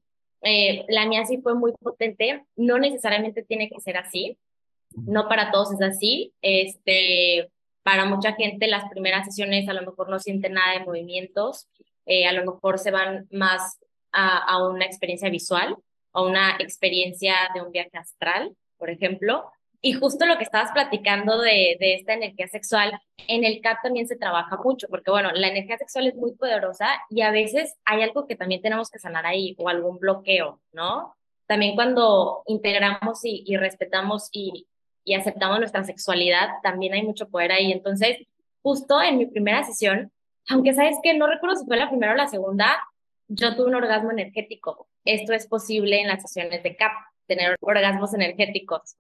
eh, 0.43 0.85
la 0.89 1.07
mía 1.07 1.27
sí 1.27 1.39
fue 1.39 1.55
muy 1.55 1.73
potente, 1.73 2.47
no 2.57 2.79
necesariamente 2.79 3.43
tiene 3.43 3.69
que 3.69 3.81
ser 3.81 3.99
así, 3.99 4.39
no 4.95 5.29
para 5.29 5.51
todos 5.51 5.73
es 5.73 5.83
así, 5.83 6.33
este, 6.41 7.51
para 7.83 8.05
mucha 8.05 8.35
gente 8.35 8.69
las 8.69 8.89
primeras 8.91 9.27
sesiones 9.27 9.69
a 9.69 9.75
lo 9.75 9.83
mejor 9.83 10.09
no 10.09 10.19
sienten 10.19 10.55
nada 10.55 10.79
de 10.79 10.85
movimientos, 10.85 11.69
eh, 12.07 12.27
a 12.27 12.33
lo 12.33 12.51
mejor 12.51 12.79
se 12.79 12.91
van 12.91 13.29
más 13.31 13.79
a, 14.19 14.69
una 14.69 14.85
experiencia 14.85 15.31
visual, 15.31 15.77
a 16.13 16.23
una 16.23 16.57
experiencia 16.59 17.35
de 17.55 17.63
un 17.63 17.73
viaje 17.73 17.97
astral, 17.97 18.57
por 18.77 18.91
ejemplo, 18.91 19.51
y 19.81 19.93
justo 19.93 20.27
lo 20.27 20.39
que 20.39 20.45
estabas 20.45 20.73
platicando 20.73 21.41
de, 21.41 21.77
esta 21.81 22.15
energía 22.15 22.49
sexual, 22.49 23.01
en 23.29 23.45
el 23.45 23.61
CAP 23.61 23.83
también 23.83 24.09
se 24.09 24.17
trabaja 24.17 24.57
mucho, 24.57 24.89
porque 24.89 25.11
bueno, 25.11 25.31
la 25.33 25.49
energía 25.49 25.79
sexual 25.79 26.09
es 26.09 26.17
muy 26.17 26.33
poderosa 26.35 26.89
y 27.11 27.23
a 27.23 27.31
veces 27.31 27.77
hay 27.85 28.03
algo 28.03 28.27
que 28.27 28.35
también 28.35 28.61
tenemos 28.61 28.91
que 28.91 28.99
sanar 28.99 29.27
ahí 29.27 29.55
o 29.59 29.69
algún 29.69 29.99
bloqueo, 29.99 30.61
¿no? 30.73 31.15
También 31.47 31.77
cuando 31.77 32.43
integramos 32.47 33.25
y, 33.25 33.45
y 33.47 33.57
respetamos 33.57 34.29
y, 34.33 34.67
y 35.05 35.15
aceptamos 35.15 35.59
nuestra 35.59 35.85
sexualidad, 35.85 36.49
también 36.63 36.95
hay 36.95 37.03
mucho 37.03 37.29
poder 37.29 37.53
ahí. 37.53 37.73
Entonces, 37.73 38.19
justo 38.63 39.01
en 39.01 39.17
mi 39.17 39.27
primera 39.27 39.65
sesión, 39.65 40.13
aunque 40.49 40.75
sabes 40.75 40.97
que 41.03 41.15
no 41.15 41.27
recuerdo 41.27 41.57
si 41.57 41.67
fue 41.67 41.77
la 41.77 41.89
primera 41.89 42.13
o 42.13 42.17
la 42.17 42.27
segunda, 42.27 42.79
yo 43.29 43.55
tuve 43.57 43.69
un 43.69 43.75
orgasmo 43.75 44.11
energético. 44.11 44.89
Esto 45.05 45.33
es 45.33 45.47
posible 45.47 46.01
en 46.01 46.09
las 46.09 46.23
sesiones 46.23 46.63
de 46.63 46.77
CAP, 46.77 46.93
tener 47.27 47.57
orgasmos 47.61 48.15
energéticos. 48.15 48.97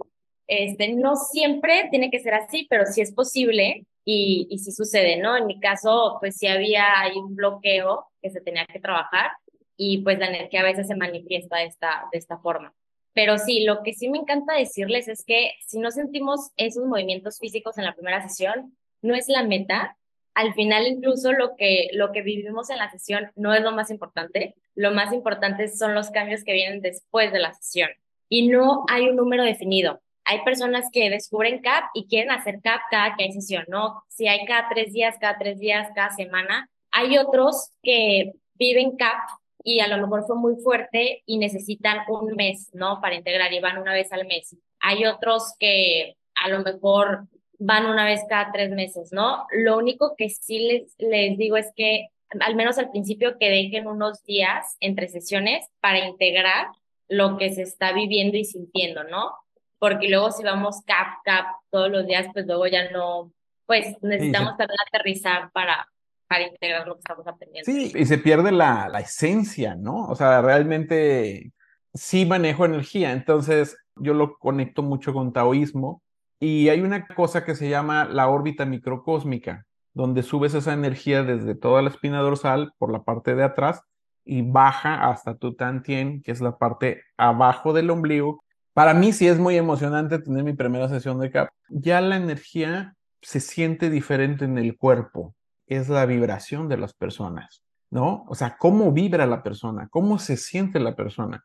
Este, 0.46 0.94
no 0.94 1.16
siempre 1.16 1.88
tiene 1.90 2.10
que 2.10 2.20
ser 2.20 2.34
así, 2.34 2.66
pero 2.70 2.86
sí 2.86 3.00
es 3.00 3.12
posible 3.12 3.86
y, 4.04 4.46
y 4.50 4.58
sí 4.58 4.72
sucede, 4.72 5.16
¿no? 5.16 5.36
En 5.36 5.46
mi 5.46 5.60
caso, 5.60 6.16
pues 6.20 6.36
sí 6.36 6.46
había 6.46 7.00
ahí 7.00 7.16
un 7.16 7.36
bloqueo 7.36 8.06
que 8.22 8.30
se 8.30 8.40
tenía 8.40 8.64
que 8.66 8.80
trabajar 8.80 9.30
y 9.76 10.02
pues 10.02 10.18
la 10.18 10.26
energía 10.26 10.60
a 10.60 10.64
veces 10.64 10.88
se 10.88 10.96
manifiesta 10.96 11.58
de 11.58 11.64
esta, 11.64 12.06
de 12.12 12.18
esta 12.18 12.38
forma. 12.38 12.74
Pero 13.14 13.38
sí, 13.38 13.64
lo 13.64 13.82
que 13.82 13.94
sí 13.94 14.08
me 14.08 14.18
encanta 14.18 14.54
decirles 14.54 15.08
es 15.08 15.24
que 15.24 15.52
si 15.66 15.78
no 15.78 15.90
sentimos 15.90 16.50
esos 16.56 16.84
movimientos 16.86 17.38
físicos 17.38 17.78
en 17.78 17.84
la 17.84 17.94
primera 17.94 18.22
sesión, 18.26 18.76
no 19.02 19.14
es 19.14 19.28
la 19.28 19.42
meta. 19.42 19.96
Al 20.34 20.54
final, 20.54 20.86
incluso 20.86 21.32
lo 21.32 21.56
que, 21.56 21.88
lo 21.92 22.12
que 22.12 22.22
vivimos 22.22 22.70
en 22.70 22.78
la 22.78 22.90
sesión 22.90 23.30
no 23.36 23.54
es 23.54 23.62
lo 23.62 23.72
más 23.72 23.90
importante. 23.90 24.54
Lo 24.74 24.92
más 24.92 25.12
importante 25.12 25.68
son 25.68 25.94
los 25.94 26.10
cambios 26.10 26.44
que 26.44 26.52
vienen 26.52 26.80
después 26.80 27.32
de 27.32 27.40
la 27.40 27.52
sesión. 27.54 27.90
Y 28.28 28.48
no 28.48 28.84
hay 28.88 29.08
un 29.08 29.16
número 29.16 29.42
definido. 29.42 30.00
Hay 30.24 30.42
personas 30.44 30.90
que 30.92 31.08
descubren 31.08 31.60
CAP 31.60 31.84
y 31.94 32.06
quieren 32.06 32.30
hacer 32.30 32.60
CAP 32.62 32.82
cada 32.90 33.16
que 33.16 33.24
hay 33.24 33.32
sesión, 33.32 33.64
¿no? 33.68 34.04
Si 34.08 34.28
hay 34.28 34.44
cada 34.44 34.68
tres 34.68 34.92
días, 34.92 35.16
cada 35.18 35.38
tres 35.38 35.58
días, 35.58 35.88
cada 35.94 36.10
semana. 36.10 36.68
Hay 36.90 37.16
otros 37.16 37.70
que 37.82 38.32
viven 38.54 38.96
CAP 38.96 39.16
y 39.64 39.80
a 39.80 39.88
lo 39.88 39.96
mejor 39.98 40.26
fue 40.26 40.36
muy 40.36 40.56
fuerte 40.56 41.22
y 41.24 41.38
necesitan 41.38 42.00
un 42.08 42.34
mes, 42.36 42.70
¿no? 42.74 43.00
Para 43.00 43.14
integrar 43.14 43.52
y 43.52 43.60
van 43.60 43.78
una 43.78 43.94
vez 43.94 44.12
al 44.12 44.26
mes. 44.26 44.54
Hay 44.80 45.06
otros 45.06 45.54
que 45.58 46.16
a 46.34 46.48
lo 46.48 46.60
mejor 46.60 47.26
van 47.58 47.86
una 47.86 48.04
vez 48.04 48.20
cada 48.28 48.52
tres 48.52 48.70
meses, 48.70 49.12
¿no? 49.12 49.46
Lo 49.52 49.76
único 49.76 50.14
que 50.16 50.30
sí 50.30 50.60
les, 50.60 50.94
les 50.98 51.36
digo 51.36 51.56
es 51.56 51.72
que 51.76 52.08
al 52.40 52.54
menos 52.54 52.78
al 52.78 52.90
principio 52.90 53.38
que 53.38 53.48
dejen 53.48 53.86
unos 53.86 54.22
días 54.24 54.76
entre 54.80 55.08
sesiones 55.08 55.66
para 55.80 56.06
integrar 56.06 56.68
lo 57.08 57.38
que 57.38 57.52
se 57.52 57.62
está 57.62 57.92
viviendo 57.92 58.36
y 58.36 58.44
sintiendo, 58.44 59.02
¿no? 59.04 59.32
Porque 59.78 60.08
luego 60.08 60.30
si 60.30 60.42
vamos 60.42 60.82
cap, 60.86 61.22
cap 61.24 61.46
todos 61.70 61.90
los 61.90 62.06
días, 62.06 62.26
pues 62.32 62.46
luego 62.46 62.66
ya 62.66 62.90
no, 62.90 63.32
pues 63.66 63.96
necesitamos 64.02 64.56
también 64.56 64.78
aterrizar 64.86 65.50
para, 65.52 65.88
para 66.26 66.48
integrar 66.48 66.86
lo 66.86 66.94
que 66.94 67.00
estamos 67.00 67.26
aprendiendo. 67.26 67.70
Sí, 67.70 67.92
y 67.96 68.04
se 68.04 68.18
pierde 68.18 68.52
la, 68.52 68.88
la 68.88 69.00
esencia, 69.00 69.74
¿no? 69.74 70.06
O 70.06 70.14
sea, 70.14 70.42
realmente 70.42 71.52
sí 71.94 72.26
manejo 72.26 72.66
energía, 72.66 73.12
entonces 73.12 73.76
yo 73.96 74.14
lo 74.14 74.38
conecto 74.38 74.82
mucho 74.82 75.12
con 75.12 75.32
taoísmo 75.32 76.02
y 76.40 76.68
hay 76.68 76.80
una 76.80 77.06
cosa 77.06 77.44
que 77.44 77.54
se 77.54 77.68
llama 77.68 78.04
la 78.04 78.28
órbita 78.28 78.64
microcósmica, 78.64 79.66
donde 79.92 80.22
subes 80.22 80.54
esa 80.54 80.72
energía 80.72 81.24
desde 81.24 81.54
toda 81.54 81.82
la 81.82 81.90
espina 81.90 82.20
dorsal 82.20 82.72
por 82.78 82.92
la 82.92 83.02
parte 83.02 83.34
de 83.34 83.42
atrás 83.42 83.82
y 84.24 84.42
baja 84.42 85.08
hasta 85.08 85.36
tu 85.36 85.54
tantien, 85.54 86.22
que 86.22 86.30
es 86.30 86.40
la 86.40 86.58
parte 86.58 87.02
abajo 87.16 87.72
del 87.72 87.90
ombligo. 87.90 88.44
Para 88.74 88.94
mí 88.94 89.12
sí 89.12 89.26
es 89.26 89.38
muy 89.38 89.56
emocionante 89.56 90.20
tener 90.20 90.44
mi 90.44 90.52
primera 90.52 90.88
sesión 90.88 91.18
de 91.18 91.30
CAP. 91.30 91.48
Ya 91.68 92.00
la 92.00 92.16
energía 92.16 92.94
se 93.22 93.40
siente 93.40 93.90
diferente 93.90 94.44
en 94.44 94.58
el 94.58 94.76
cuerpo, 94.76 95.34
es 95.66 95.88
la 95.88 96.06
vibración 96.06 96.68
de 96.68 96.76
las 96.76 96.94
personas, 96.94 97.64
¿no? 97.90 98.24
O 98.28 98.34
sea, 98.36 98.56
cómo 98.58 98.92
vibra 98.92 99.26
la 99.26 99.42
persona, 99.42 99.88
cómo 99.90 100.18
se 100.18 100.36
siente 100.36 100.78
la 100.78 100.94
persona. 100.94 101.44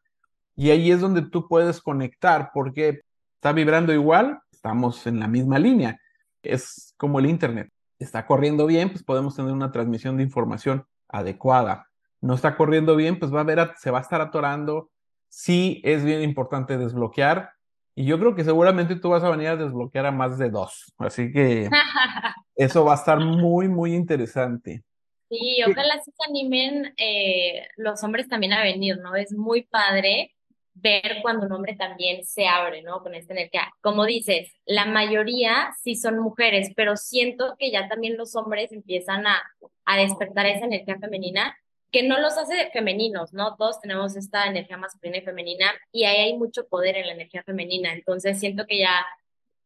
Y 0.56 0.70
ahí 0.70 0.92
es 0.92 1.02
donde 1.02 1.24
tú 1.24 1.48
puedes 1.48 1.82
conectar, 1.82 2.52
porque 2.54 3.02
está 3.36 3.54
vibrando 3.54 3.92
igual, 3.92 4.40
estamos 4.63 5.05
en 5.08 5.20
la 5.20 5.27
misma 5.27 5.60
línea. 5.60 6.00
Es 6.41 6.93
como 6.96 7.20
el 7.20 7.25
Internet. 7.25 7.70
Está 8.00 8.25
corriendo 8.25 8.65
bien, 8.65 8.89
pues 8.89 9.03
podemos 9.03 9.36
tener 9.36 9.51
una 9.51 9.74
transmisión 9.74 10.15
de 10.15 10.24
información 10.24 10.86
adecuada. 11.10 11.89
No 12.22 12.34
está 12.34 12.55
corriendo 12.55 12.96
bien, 12.96 13.20
pues 13.20 13.34
va 13.34 13.41
a 13.41 13.43
ver, 13.43 13.74
se 13.77 13.91
va 13.91 13.98
a 13.98 14.01
estar 14.01 14.22
atorando. 14.22 14.89
Sí, 15.27 15.82
es 15.84 16.05
bien 16.05 16.22
importante 16.22 16.77
desbloquear. 16.77 17.51
Y 17.93 18.05
yo 18.05 18.17
creo 18.17 18.36
que 18.36 18.46
seguramente 18.46 18.96
tú 18.96 19.10
vas 19.10 19.24
a 19.24 19.29
venir 19.29 19.50
a 19.50 19.58
desbloquear 19.58 20.05
a 20.05 20.12
más 20.12 20.38
de 20.38 20.50
dos. 20.50 20.93
Así 20.98 21.29
que 21.34 21.70
eso 22.55 22.86
va 22.86 22.93
a 22.93 22.96
estar 22.98 23.20
muy, 23.20 23.67
muy 23.67 23.93
interesante. 23.93 24.82
Sí, 25.29 25.58
ojalá 25.67 26.01
se 26.01 26.12
animen 26.29 26.93
eh, 26.96 27.67
los 27.75 28.01
hombres 28.01 28.29
también 28.29 28.53
a 28.53 28.63
venir, 28.63 28.98
¿no? 29.00 29.13
Es 29.15 29.34
muy 29.34 29.63
padre 29.63 30.34
ver 30.75 31.20
cuando 31.22 31.46
un 31.46 31.51
hombre 31.51 31.75
también 31.75 32.24
se 32.25 32.48
abre, 32.48 32.82
¿no? 32.82 33.01
Con 33.01 33.15
esta 33.15 33.34
energía. 33.34 33.72
Como 33.82 34.06
dices, 34.06 34.51
la 34.65 34.86
mayoría 34.86 35.74
sí 35.82 35.96
son 35.96 36.20
mujeres, 36.20 36.72
pero 36.75 36.98
siento 36.98 37.56
que 37.60 37.72
ya 37.72 37.88
también 37.88 38.18
los 38.18 38.36
hombres 38.36 38.72
empiezan 38.72 39.27
a, 39.27 39.42
a 39.86 39.98
despertar 39.98 40.46
esa 40.46 40.65
energía 40.65 40.98
femenina 41.00 41.56
que 41.92 42.01
no 42.01 42.20
los 42.20 42.38
hace 42.39 42.72
femeninos, 42.74 43.34
¿no? 43.34 43.56
Todos 43.56 43.80
tenemos 43.80 44.15
esta 44.15 44.48
energía 44.48 44.77
masculina 44.77 45.20
y 45.20 45.22
femenina 45.22 45.72
y 45.92 46.06
ahí 46.06 46.18
hay 46.18 46.38
mucho 46.38 46.68
poder 46.68 46.98
en 46.98 47.06
la 47.06 47.13
energía 47.13 47.44
femenina. 47.44 47.94
Entonces 47.94 48.39
siento 48.39 48.65
que 48.65 48.80
ya 48.80 49.06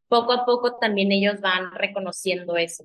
poco 0.09 0.33
a 0.33 0.45
poco 0.45 0.75
también 0.75 1.11
ellos 1.13 1.39
van 1.39 1.71
reconociendo 1.71 2.57
eso. 2.57 2.83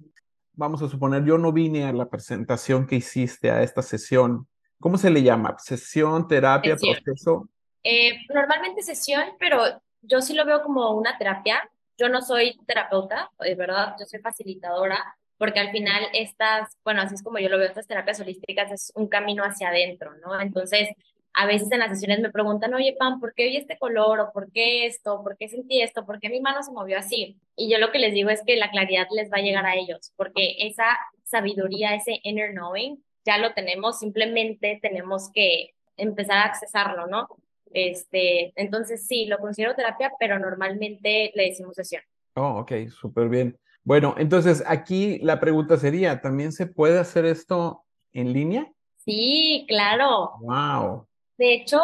Vamos 0.54 0.80
a 0.82 0.88
suponer, 0.88 1.24
yo 1.24 1.38
no 1.38 1.52
vine 1.52 1.84
a 1.84 1.92
la 1.92 2.08
presentación 2.08 2.86
que 2.86 2.96
hiciste, 2.96 3.50
a 3.50 3.62
esta 3.62 3.82
sesión. 3.82 4.46
¿Cómo 4.78 4.96
se 4.96 5.10
le 5.10 5.22
llama? 5.22 5.56
¿Sesión, 5.58 6.28
terapia, 6.28 6.76
proceso? 6.76 7.48
Eh, 7.84 8.18
normalmente 8.28 8.82
sesión, 8.82 9.24
pero 9.38 9.80
yo 10.02 10.20
sí 10.20 10.34
lo 10.34 10.44
veo 10.44 10.62
como 10.62 10.90
una 10.92 11.16
terapia. 11.18 11.68
Yo 11.98 12.08
no 12.08 12.22
soy 12.22 12.58
terapeuta, 12.66 13.30
de 13.38 13.54
verdad, 13.54 13.94
yo 13.98 14.06
soy 14.06 14.20
facilitadora, 14.20 15.16
porque 15.38 15.60
al 15.60 15.70
final 15.70 16.04
estas, 16.14 16.76
bueno, 16.84 17.02
así 17.02 17.14
es 17.14 17.22
como 17.22 17.38
yo 17.38 17.48
lo 17.48 17.58
veo, 17.58 17.68
estas 17.68 17.86
terapias 17.86 18.20
holísticas 18.20 18.72
es 18.72 18.92
un 18.94 19.08
camino 19.08 19.44
hacia 19.44 19.68
adentro, 19.68 20.14
¿no? 20.16 20.40
Entonces, 20.40 20.88
a 21.34 21.46
veces 21.46 21.70
en 21.72 21.78
las 21.78 21.90
sesiones 21.90 22.20
me 22.20 22.30
preguntan, 22.30 22.74
oye, 22.74 22.94
Pam, 22.98 23.20
¿por 23.20 23.34
qué 23.34 23.46
vi 23.46 23.56
este 23.56 23.78
color? 23.78 24.20
¿O 24.20 24.32
por 24.32 24.50
qué 24.52 24.86
esto? 24.86 25.22
¿Por 25.22 25.36
qué 25.36 25.48
sentí 25.48 25.80
esto? 25.80 26.04
¿Por 26.04 26.20
qué 26.20 26.28
mi 26.28 26.40
mano 26.40 26.62
se 26.62 26.72
movió 26.72 26.98
así? 26.98 27.38
Y 27.56 27.70
yo 27.70 27.78
lo 27.78 27.90
que 27.90 27.98
les 27.98 28.12
digo 28.14 28.30
es 28.30 28.42
que 28.44 28.56
la 28.56 28.70
claridad 28.70 29.06
les 29.14 29.30
va 29.30 29.38
a 29.38 29.42
llegar 29.42 29.66
a 29.66 29.76
ellos, 29.76 30.12
porque 30.16 30.56
esa 30.58 30.98
sabiduría, 31.24 31.94
ese 31.94 32.20
inner 32.22 32.52
knowing, 32.52 33.02
ya 33.24 33.38
lo 33.38 33.54
tenemos, 33.54 33.98
simplemente 33.98 34.78
tenemos 34.82 35.30
que 35.32 35.74
empezar 35.96 36.38
a 36.38 36.44
accesarlo, 36.44 37.06
¿no? 37.06 37.28
Este, 37.74 38.52
entonces 38.56 39.06
sí, 39.06 39.26
lo 39.26 39.38
considero 39.38 39.74
terapia, 39.74 40.12
pero 40.18 40.38
normalmente 40.38 41.32
le 41.34 41.44
decimos 41.44 41.74
sesión. 41.74 42.02
Oh, 42.34 42.60
ok, 42.60 42.88
súper 42.88 43.28
bien. 43.28 43.58
Bueno, 43.84 44.14
entonces 44.16 44.62
aquí 44.66 45.18
la 45.18 45.40
pregunta 45.40 45.76
sería, 45.76 46.20
¿también 46.20 46.52
se 46.52 46.66
puede 46.66 46.98
hacer 46.98 47.24
esto 47.24 47.84
en 48.12 48.32
línea? 48.32 48.72
Sí, 49.04 49.64
claro. 49.68 50.32
Wow. 50.40 51.06
De 51.36 51.54
hecho, 51.54 51.80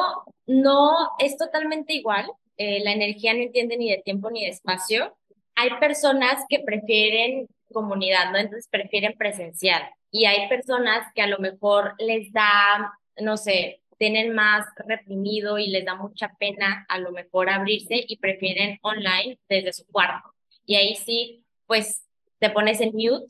no 0.47 0.93
es 1.19 1.37
totalmente 1.37 1.93
igual. 1.93 2.31
Eh, 2.57 2.81
la 2.85 2.93
energía 2.93 3.35
no 3.35 3.41
entiende 3.41 3.77
ni 3.77 3.91
de 3.91 4.03
tiempo 4.03 4.31
ni 4.31 4.45
de 4.45 4.51
espacio. 4.51 5.17
Hay 5.57 5.71
personas 5.81 6.45
que 6.49 6.61
prefieren 6.61 7.49
comunidad, 7.73 8.31
¿no? 8.33 8.39
Entonces 8.39 8.69
prefieren 8.71 9.15
presencial. 9.19 9.83
Y 10.11 10.25
hay 10.25 10.49
personas 10.49 11.13
que 11.15 11.23
a 11.23 11.27
lo 11.27 11.39
mejor 11.39 11.95
les 11.99 12.33
da, 12.33 12.99
no 13.21 13.37
sé, 13.37 13.83
tienen 13.99 14.35
más 14.35 14.65
reprimido 14.87 15.59
y 15.59 15.69
les 15.69 15.85
da 15.85 15.97
mucha 15.97 16.31
pena 16.39 16.87
a 16.89 16.99
lo 16.99 17.11
mejor 17.13 17.51
abrirse 17.51 18.05
y 18.07 18.17
prefieren 18.19 18.79
online 18.83 19.39
desde 19.49 19.73
su 19.73 19.87
cuarto. 19.87 20.31
Y 20.65 20.77
ahí 20.77 20.95
sí, 20.97 21.45
pues 21.67 22.05
te 22.39 22.51
pones 22.51 22.81
en 22.81 22.93
mute 22.95 23.27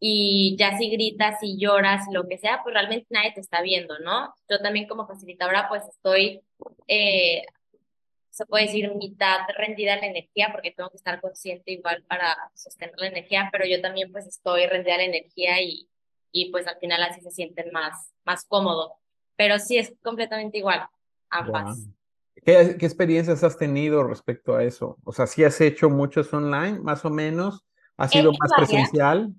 y 0.00 0.56
ya 0.58 0.76
si 0.76 0.90
gritas 0.90 1.38
y 1.42 1.58
lloras, 1.58 2.06
lo 2.12 2.28
que 2.28 2.38
sea, 2.38 2.60
pues 2.62 2.74
realmente 2.74 3.06
nadie 3.10 3.32
te 3.32 3.40
está 3.40 3.62
viendo, 3.62 3.98
¿no? 4.00 4.34
Yo 4.48 4.60
también 4.60 4.86
como 4.88 5.06
facilitadora 5.06 5.68
pues 5.68 5.84
estoy, 5.88 6.42
eh, 6.88 7.42
se 8.30 8.46
puede 8.46 8.66
decir, 8.66 8.92
mitad 8.94 9.40
rendida 9.56 9.94
en 9.94 10.00
la 10.00 10.06
energía 10.08 10.50
porque 10.52 10.72
tengo 10.72 10.90
que 10.90 10.96
estar 10.96 11.20
consciente 11.20 11.72
igual 11.72 12.04
para 12.08 12.36
sostener 12.54 12.94
la 12.98 13.08
energía, 13.08 13.48
pero 13.52 13.66
yo 13.66 13.80
también 13.80 14.12
pues 14.12 14.26
estoy 14.26 14.66
rendida 14.66 14.94
en 14.94 15.10
la 15.10 15.16
energía 15.16 15.62
y, 15.62 15.88
y 16.32 16.50
pues 16.50 16.66
al 16.66 16.78
final 16.78 17.02
así 17.02 17.20
se 17.20 17.30
sienten 17.30 17.70
más, 17.72 18.12
más 18.24 18.44
cómodos 18.44 18.92
pero 19.38 19.58
sí 19.60 19.78
es 19.78 19.94
completamente 20.02 20.58
igual, 20.58 20.86
ambas. 21.30 21.88
¿Qué, 22.44 22.76
¿Qué, 22.78 22.84
experiencias 22.84 23.44
has 23.44 23.56
tenido 23.56 24.02
respecto 24.02 24.56
a 24.56 24.64
eso? 24.64 24.98
O 25.04 25.12
sea, 25.12 25.28
si 25.28 25.44
has 25.44 25.60
hecho 25.60 25.88
muchos 25.88 26.32
online, 26.34 26.80
más 26.80 27.04
o 27.04 27.10
menos? 27.10 27.64
¿Ha 27.96 28.08
sido 28.08 28.32
más 28.32 28.50
presencial? 28.56 29.32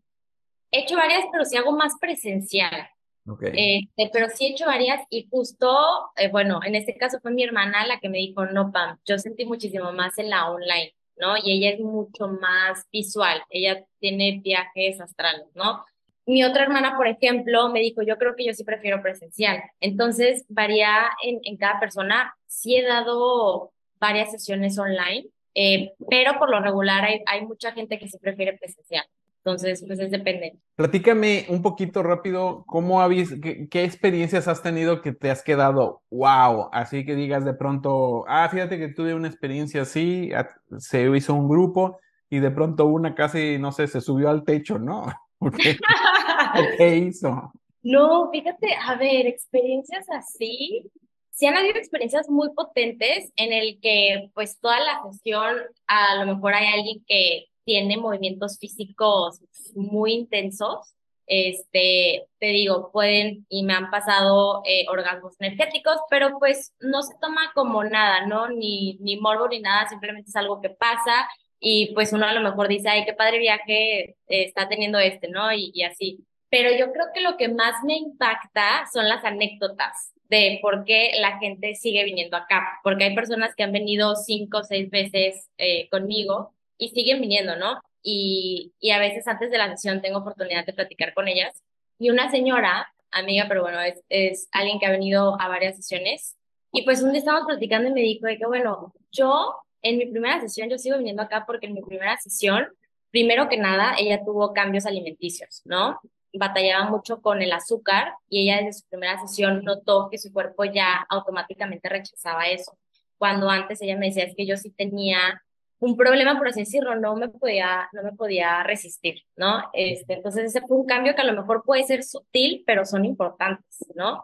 He 0.71 0.81
hecho 0.81 0.95
varias, 0.95 1.25
pero 1.31 1.43
sí 1.43 1.57
hago 1.57 1.73
más 1.73 1.93
presencial. 1.99 2.87
Okay. 3.27 3.81
Este, 3.81 4.09
pero 4.11 4.27
sí 4.33 4.45
he 4.45 4.51
hecho 4.51 4.65
varias 4.65 5.01
y 5.09 5.27
justo, 5.29 6.11
eh, 6.15 6.29
bueno, 6.29 6.61
en 6.65 6.75
este 6.75 6.97
caso 6.97 7.19
fue 7.19 7.31
mi 7.31 7.43
hermana 7.43 7.85
la 7.85 7.99
que 7.99 8.09
me 8.09 8.19
dijo, 8.19 8.45
no, 8.45 8.71
Pam, 8.71 8.97
yo 9.05 9.17
sentí 9.17 9.45
muchísimo 9.45 9.91
más 9.91 10.17
en 10.17 10.29
la 10.29 10.49
online, 10.49 10.95
¿no? 11.17 11.35
Y 11.37 11.51
ella 11.51 11.71
es 11.71 11.79
mucho 11.79 12.27
más 12.27 12.87
visual, 12.91 13.43
ella 13.49 13.85
tiene 13.99 14.39
viajes 14.41 15.01
astrales, 15.01 15.47
¿no? 15.53 15.83
Mi 16.29 16.43
otra 16.43 16.61
hermana, 16.61 16.95
por 16.95 17.07
ejemplo, 17.07 17.69
me 17.69 17.79
dijo, 17.79 18.03
yo 18.03 18.19
creo 18.19 18.35
que 18.35 18.45
yo 18.45 18.53
sí 18.53 18.63
prefiero 18.63 19.01
presencial. 19.01 19.63
Entonces, 19.79 20.45
varía 20.47 21.09
en, 21.23 21.39
en 21.41 21.57
cada 21.57 21.79
persona. 21.79 22.35
Sí 22.45 22.75
he 22.75 22.85
dado 22.85 23.71
varias 23.99 24.29
sesiones 24.29 24.77
online, 24.77 25.25
eh, 25.55 25.93
pero 26.07 26.37
por 26.37 26.51
lo 26.51 26.61
regular 26.61 27.03
hay, 27.03 27.23
hay 27.25 27.47
mucha 27.47 27.71
gente 27.71 27.97
que 27.97 28.07
sí 28.07 28.19
prefiere 28.19 28.55
presencial. 28.59 29.05
Entonces, 29.37 29.83
pues 29.87 29.99
es 29.99 30.11
depende. 30.11 30.53
Platícame 30.75 31.47
un 31.49 31.63
poquito 31.63 32.03
rápido, 32.03 32.63
¿cómo 32.67 33.01
habéis, 33.01 33.33
qué, 33.41 33.67
qué, 33.67 33.83
experiencias 33.83 34.47
has 34.47 34.61
tenido 34.61 35.01
que 35.01 35.13
te 35.13 35.31
has 35.31 35.41
quedado, 35.41 36.03
wow, 36.11 36.69
así 36.71 37.05
que 37.07 37.15
digas 37.15 37.43
de 37.43 37.55
pronto, 37.55 38.25
ah, 38.27 38.47
fíjate 38.49 38.77
que 38.77 38.89
tuve 38.89 39.15
una 39.15 39.29
experiencia 39.29 39.81
así, 39.81 40.29
se 40.77 41.09
hizo 41.09 41.33
un 41.33 41.49
grupo 41.49 41.97
y 42.29 42.37
de 42.37 42.51
pronto 42.51 42.85
una 42.85 43.15
casi, 43.15 43.57
no 43.57 43.71
sé, 43.71 43.87
se 43.87 43.99
subió 43.99 44.29
al 44.29 44.43
techo, 44.43 44.77
¿no? 44.77 45.07
¿Qué 46.77 46.97
hizo? 46.97 47.51
No, 47.81 48.29
fíjate, 48.31 48.75
a 48.85 48.95
ver, 48.95 49.27
experiencias 49.27 50.05
así, 50.09 50.91
sí 51.31 51.45
han 51.47 51.55
habido 51.55 51.77
experiencias 51.77 52.29
muy 52.29 52.49
potentes 52.53 53.31
en 53.37 53.53
el 53.53 53.79
que 53.81 54.29
pues 54.33 54.59
toda 54.59 54.79
la 54.81 55.01
gestión, 55.03 55.55
a 55.87 56.15
lo 56.17 56.35
mejor 56.35 56.53
hay 56.53 56.67
alguien 56.67 57.03
que 57.07 57.45
tiene 57.63 57.97
movimientos 57.97 58.57
físicos 58.59 59.39
muy 59.75 60.13
intensos, 60.13 60.93
este, 61.27 62.25
te 62.39 62.47
digo, 62.47 62.91
pueden 62.91 63.45
y 63.49 63.63
me 63.63 63.73
han 63.73 63.91
pasado 63.91 64.63
eh, 64.65 64.85
orgasmos 64.89 65.39
energéticos, 65.39 65.97
pero 66.09 66.37
pues 66.39 66.73
no 66.79 67.03
se 67.03 67.13
toma 67.21 67.51
como 67.53 67.83
nada, 67.83 68.25
¿no? 68.25 68.49
Ni, 68.49 68.97
ni 68.99 69.17
morbo 69.17 69.47
ni 69.47 69.61
nada, 69.61 69.87
simplemente 69.87 70.29
es 70.29 70.35
algo 70.35 70.59
que 70.59 70.71
pasa 70.71 71.29
y 71.59 71.93
pues 71.93 72.11
uno 72.13 72.25
a 72.25 72.33
lo 72.33 72.41
mejor 72.41 72.67
dice, 72.67 72.89
ay, 72.89 73.05
qué 73.05 73.13
padre 73.13 73.39
viaje 73.39 74.17
está 74.27 74.67
teniendo 74.67 74.97
este, 74.99 75.29
¿no? 75.29 75.53
Y, 75.53 75.71
y 75.73 75.83
así. 75.83 76.25
Pero 76.49 76.71
yo 76.77 76.91
creo 76.91 77.07
que 77.13 77.21
lo 77.21 77.37
que 77.37 77.47
más 77.47 77.83
me 77.83 77.95
impacta 77.95 78.87
son 78.91 79.07
las 79.07 79.23
anécdotas 79.23 80.13
de 80.29 80.59
por 80.61 80.85
qué 80.85 81.11
la 81.19 81.39
gente 81.39 81.75
sigue 81.75 82.03
viniendo 82.03 82.37
acá, 82.37 82.79
porque 82.83 83.05
hay 83.05 83.15
personas 83.15 83.55
que 83.55 83.63
han 83.63 83.71
venido 83.71 84.15
cinco 84.15 84.59
o 84.59 84.63
seis 84.63 84.89
veces 84.89 85.49
eh, 85.57 85.89
conmigo 85.89 86.53
y 86.77 86.89
siguen 86.89 87.19
viniendo, 87.19 87.55
¿no? 87.55 87.81
Y, 88.01 88.73
y 88.79 88.91
a 88.91 88.99
veces 88.99 89.27
antes 89.27 89.51
de 89.51 89.57
la 89.57 89.69
sesión 89.69 90.01
tengo 90.01 90.19
oportunidad 90.19 90.65
de 90.65 90.73
platicar 90.73 91.13
con 91.13 91.27
ellas. 91.27 91.63
Y 91.97 92.11
una 92.11 92.29
señora, 92.31 92.87
amiga, 93.11 93.45
pero 93.47 93.63
bueno, 93.63 93.81
es, 93.81 94.03
es 94.09 94.47
alguien 94.51 94.79
que 94.79 94.85
ha 94.85 94.91
venido 94.91 95.39
a 95.41 95.47
varias 95.47 95.75
sesiones. 95.75 96.37
Y 96.71 96.83
pues 96.83 97.01
un 97.01 97.11
día 97.11 97.19
estábamos 97.19 97.47
platicando 97.47 97.89
y 97.89 97.93
me 97.93 98.01
dijo 98.01 98.27
de 98.27 98.37
que, 98.37 98.45
bueno, 98.45 98.93
yo 99.11 99.55
en 99.81 99.97
mi 99.97 100.05
primera 100.05 100.39
sesión, 100.39 100.69
yo 100.69 100.77
sigo 100.77 100.97
viniendo 100.97 101.23
acá 101.23 101.45
porque 101.45 101.67
en 101.67 101.73
mi 101.73 101.81
primera 101.81 102.17
sesión, 102.17 102.67
primero 103.11 103.49
que 103.49 103.57
nada, 103.57 103.95
ella 103.97 104.23
tuvo 104.23 104.53
cambios 104.53 104.85
alimenticios, 104.85 105.61
¿no? 105.65 105.99
Batallaba 106.33 106.89
mucho 106.89 107.21
con 107.21 107.41
el 107.41 107.51
azúcar 107.51 108.13
y 108.29 108.43
ella 108.43 108.57
desde 108.57 108.81
su 108.81 108.87
primera 108.89 109.19
sesión 109.19 109.63
notó 109.63 110.09
que 110.09 110.17
su 110.17 110.31
cuerpo 110.31 110.63
ya 110.65 111.05
automáticamente 111.09 111.89
rechazaba 111.89 112.47
eso. 112.47 112.77
Cuando 113.17 113.49
antes 113.49 113.81
ella 113.81 113.97
me 113.97 114.07
decía 114.07 114.25
es 114.25 114.35
que 114.35 114.45
yo 114.45 114.55
sí 114.57 114.71
tenía 114.71 115.41
un 115.79 115.95
problema, 115.95 116.37
por 116.37 116.49
así 116.49 116.61
decirlo, 116.61 116.95
no 116.95 117.15
me 117.15 117.29
podía, 117.29 117.89
no 117.93 118.03
me 118.03 118.11
podía 118.11 118.63
resistir, 118.63 119.23
¿no? 119.37 119.63
Este, 119.73 120.13
entonces 120.13 120.45
ese 120.45 120.65
fue 120.67 120.77
un 120.77 120.85
cambio 120.85 121.15
que 121.15 121.21
a 121.21 121.25
lo 121.25 121.33
mejor 121.33 121.63
puede 121.63 121.83
ser 121.83 122.03
sutil, 122.03 122.63
pero 122.65 122.85
son 122.85 123.05
importantes, 123.05 123.85
¿no? 123.95 124.23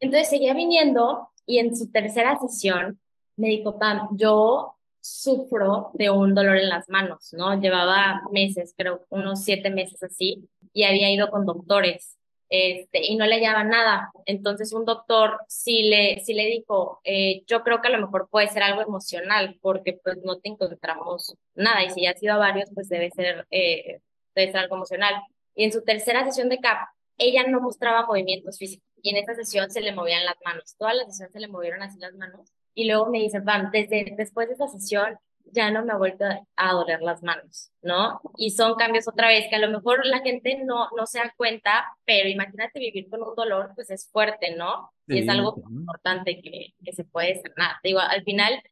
Entonces 0.00 0.28
seguía 0.28 0.52
viniendo 0.52 1.30
y 1.46 1.58
en 1.58 1.76
su 1.76 1.90
tercera 1.90 2.38
sesión 2.38 3.00
me 3.36 3.48
dijo, 3.48 3.78
Pam, 3.78 4.08
yo 4.12 4.76
sufro 5.00 5.90
de 5.94 6.10
un 6.10 6.34
dolor 6.34 6.56
en 6.56 6.68
las 6.68 6.88
manos, 6.88 7.32
¿no? 7.32 7.58
Llevaba 7.60 8.22
meses, 8.30 8.74
creo 8.76 9.04
unos 9.08 9.42
siete 9.44 9.70
meses 9.70 10.02
así, 10.02 10.48
y 10.72 10.84
había 10.84 11.10
ido 11.10 11.30
con 11.30 11.46
doctores 11.46 12.18
este, 12.52 13.00
y 13.06 13.16
no 13.16 13.24
le 13.24 13.36
hallaba 13.36 13.64
nada. 13.64 14.12
Entonces 14.26 14.74
un 14.74 14.84
doctor 14.84 15.40
sí 15.48 15.84
le, 15.84 16.20
sí 16.20 16.34
le 16.34 16.44
dijo, 16.44 17.00
eh, 17.02 17.44
yo 17.46 17.62
creo 17.62 17.80
que 17.80 17.88
a 17.88 17.90
lo 17.90 17.98
mejor 17.98 18.28
puede 18.30 18.48
ser 18.48 18.62
algo 18.62 18.82
emocional 18.82 19.58
porque 19.62 19.98
pues 20.04 20.18
no 20.22 20.38
te 20.38 20.50
encontramos 20.50 21.34
nada 21.54 21.82
y 21.82 21.88
si 21.88 22.02
ya 22.02 22.10
has 22.10 22.22
ido 22.22 22.34
a 22.34 22.36
varios 22.36 22.68
pues 22.74 22.90
debe 22.90 23.10
ser, 23.10 23.46
eh, 23.50 24.00
debe 24.34 24.52
ser 24.52 24.60
algo 24.60 24.76
emocional. 24.76 25.14
Y 25.54 25.64
en 25.64 25.72
su 25.72 25.82
tercera 25.82 26.26
sesión 26.26 26.50
de 26.50 26.58
CAP, 26.58 26.76
ella 27.16 27.44
no 27.48 27.62
mostraba 27.62 28.04
movimientos 28.04 28.58
físicos 28.58 28.86
y 29.00 29.08
en 29.08 29.16
esa 29.16 29.34
sesión 29.34 29.70
se 29.70 29.80
le 29.80 29.92
movían 29.92 30.26
las 30.26 30.36
manos. 30.44 30.74
Todas 30.78 30.94
las 30.94 31.06
sesiones 31.06 31.32
se 31.32 31.40
le 31.40 31.48
movieron 31.48 31.82
así 31.82 31.98
las 31.98 32.12
manos 32.16 32.52
y 32.74 32.84
luego 32.84 33.06
me 33.06 33.20
dice, 33.20 33.40
Pam, 33.40 33.70
desde 33.70 34.12
después 34.14 34.48
de 34.48 34.54
esa 34.54 34.68
sesión 34.68 35.18
ya 35.46 35.70
no 35.70 35.84
me 35.84 35.92
ha 35.92 35.96
vuelto 35.96 36.24
a 36.56 36.72
doler 36.72 37.02
las 37.02 37.22
manos, 37.22 37.70
¿no? 37.82 38.20
Y 38.36 38.50
son 38.50 38.74
cambios 38.74 39.08
otra 39.08 39.28
vez 39.28 39.46
que 39.48 39.56
a 39.56 39.60
lo 39.60 39.70
mejor 39.70 40.06
la 40.06 40.20
gente 40.20 40.62
no, 40.64 40.88
no 40.96 41.06
se 41.06 41.18
da 41.18 41.32
cuenta, 41.36 41.84
pero 42.04 42.28
imagínate 42.28 42.78
vivir 42.78 43.08
con 43.10 43.22
un 43.22 43.34
dolor, 43.34 43.72
pues 43.74 43.90
es 43.90 44.08
fuerte, 44.10 44.54
¿no? 44.56 44.92
y 45.08 45.18
es 45.18 45.28
algo 45.28 45.62
importante 45.68 46.40
que, 46.40 46.74
que 46.82 46.92
se 46.92 47.04
puede 47.04 47.40
sanar. 47.42 47.76
Digo, 47.82 47.98
al 47.98 48.22
final 48.24 48.62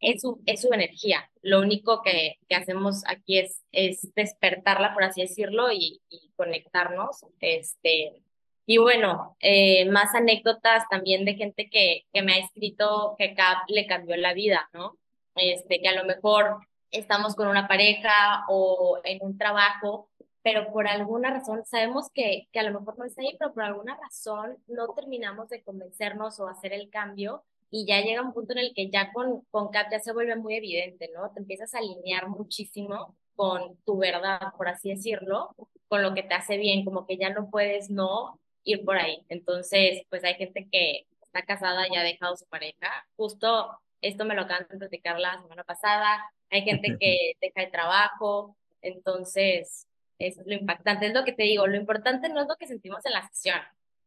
es 0.00 0.22
su, 0.22 0.40
es 0.46 0.62
su 0.62 0.72
energía. 0.72 1.30
Lo 1.42 1.60
único 1.60 2.02
que, 2.02 2.36
que 2.48 2.54
hacemos 2.54 3.02
aquí 3.06 3.38
es, 3.38 3.62
es 3.72 4.12
despertarla, 4.14 4.94
por 4.94 5.04
así 5.04 5.20
decirlo, 5.20 5.70
y, 5.72 6.00
y 6.08 6.30
conectarnos. 6.36 7.24
Este, 7.40 8.22
y 8.66 8.78
bueno, 8.78 9.36
eh, 9.40 9.84
más 9.90 10.14
anécdotas 10.14 10.84
también 10.88 11.24
de 11.24 11.34
gente 11.34 11.68
que, 11.68 12.04
que 12.12 12.22
me 12.22 12.34
ha 12.34 12.38
escrito 12.38 13.14
que 13.18 13.34
CAP 13.34 13.68
le 13.68 13.86
cambió 13.86 14.16
la 14.16 14.32
vida, 14.32 14.68
¿no? 14.72 14.96
Este, 15.40 15.80
que 15.80 15.88
a 15.88 15.94
lo 15.94 16.04
mejor 16.04 16.58
estamos 16.90 17.34
con 17.34 17.48
una 17.48 17.68
pareja 17.68 18.44
o 18.48 19.00
en 19.04 19.18
un 19.22 19.38
trabajo, 19.38 20.08
pero 20.42 20.72
por 20.72 20.88
alguna 20.88 21.30
razón 21.30 21.64
sabemos 21.64 22.08
que, 22.12 22.48
que 22.52 22.60
a 22.60 22.62
lo 22.62 22.78
mejor 22.78 22.98
no 22.98 23.04
está 23.04 23.22
ahí, 23.22 23.36
pero 23.38 23.52
por 23.52 23.62
alguna 23.62 23.96
razón 23.96 24.56
no 24.66 24.94
terminamos 24.94 25.48
de 25.48 25.62
convencernos 25.62 26.40
o 26.40 26.48
hacer 26.48 26.72
el 26.72 26.90
cambio 26.90 27.44
y 27.70 27.86
ya 27.86 28.00
llega 28.00 28.22
un 28.22 28.32
punto 28.32 28.52
en 28.52 28.58
el 28.58 28.74
que 28.74 28.90
ya 28.90 29.12
con, 29.12 29.42
con 29.50 29.68
CAP 29.68 29.92
ya 29.92 30.00
se 30.00 30.12
vuelve 30.12 30.36
muy 30.36 30.54
evidente, 30.54 31.10
¿no? 31.14 31.30
Te 31.30 31.40
empiezas 31.40 31.74
a 31.74 31.78
alinear 31.78 32.28
muchísimo 32.28 33.16
con 33.36 33.76
tu 33.84 33.98
verdad, 33.98 34.40
por 34.56 34.68
así 34.68 34.90
decirlo, 34.90 35.54
con 35.88 36.02
lo 36.02 36.14
que 36.14 36.22
te 36.24 36.34
hace 36.34 36.56
bien, 36.58 36.84
como 36.84 37.06
que 37.06 37.16
ya 37.16 37.30
no 37.30 37.48
puedes 37.48 37.88
no 37.90 38.40
ir 38.64 38.84
por 38.84 38.98
ahí. 38.98 39.24
Entonces, 39.28 40.02
pues 40.10 40.24
hay 40.24 40.34
gente 40.34 40.68
que 40.70 41.06
está 41.22 41.42
casada 41.42 41.86
y 41.88 41.96
ha 41.96 42.02
dejado 42.02 42.36
su 42.36 42.46
pareja. 42.46 43.06
Justo 43.16 43.78
esto 44.00 44.24
me 44.24 44.34
lo 44.34 44.42
acaban 44.42 44.66
de 44.70 44.78
platicar 44.78 45.18
la 45.18 45.40
semana 45.40 45.64
pasada. 45.64 46.30
Hay 46.50 46.62
gente 46.62 46.96
que 47.00 47.32
deja 47.40 47.62
el 47.62 47.70
trabajo. 47.70 48.56
Entonces, 48.82 49.86
eso 50.18 50.40
es 50.40 50.46
lo 50.46 50.54
impactante. 50.54 51.06
Es 51.06 51.14
lo 51.14 51.24
que 51.24 51.32
te 51.32 51.44
digo, 51.44 51.66
lo 51.66 51.76
importante 51.76 52.28
no 52.28 52.42
es 52.42 52.48
lo 52.48 52.56
que 52.56 52.66
sentimos 52.66 53.04
en 53.06 53.12
la 53.12 53.28
sesión. 53.28 53.60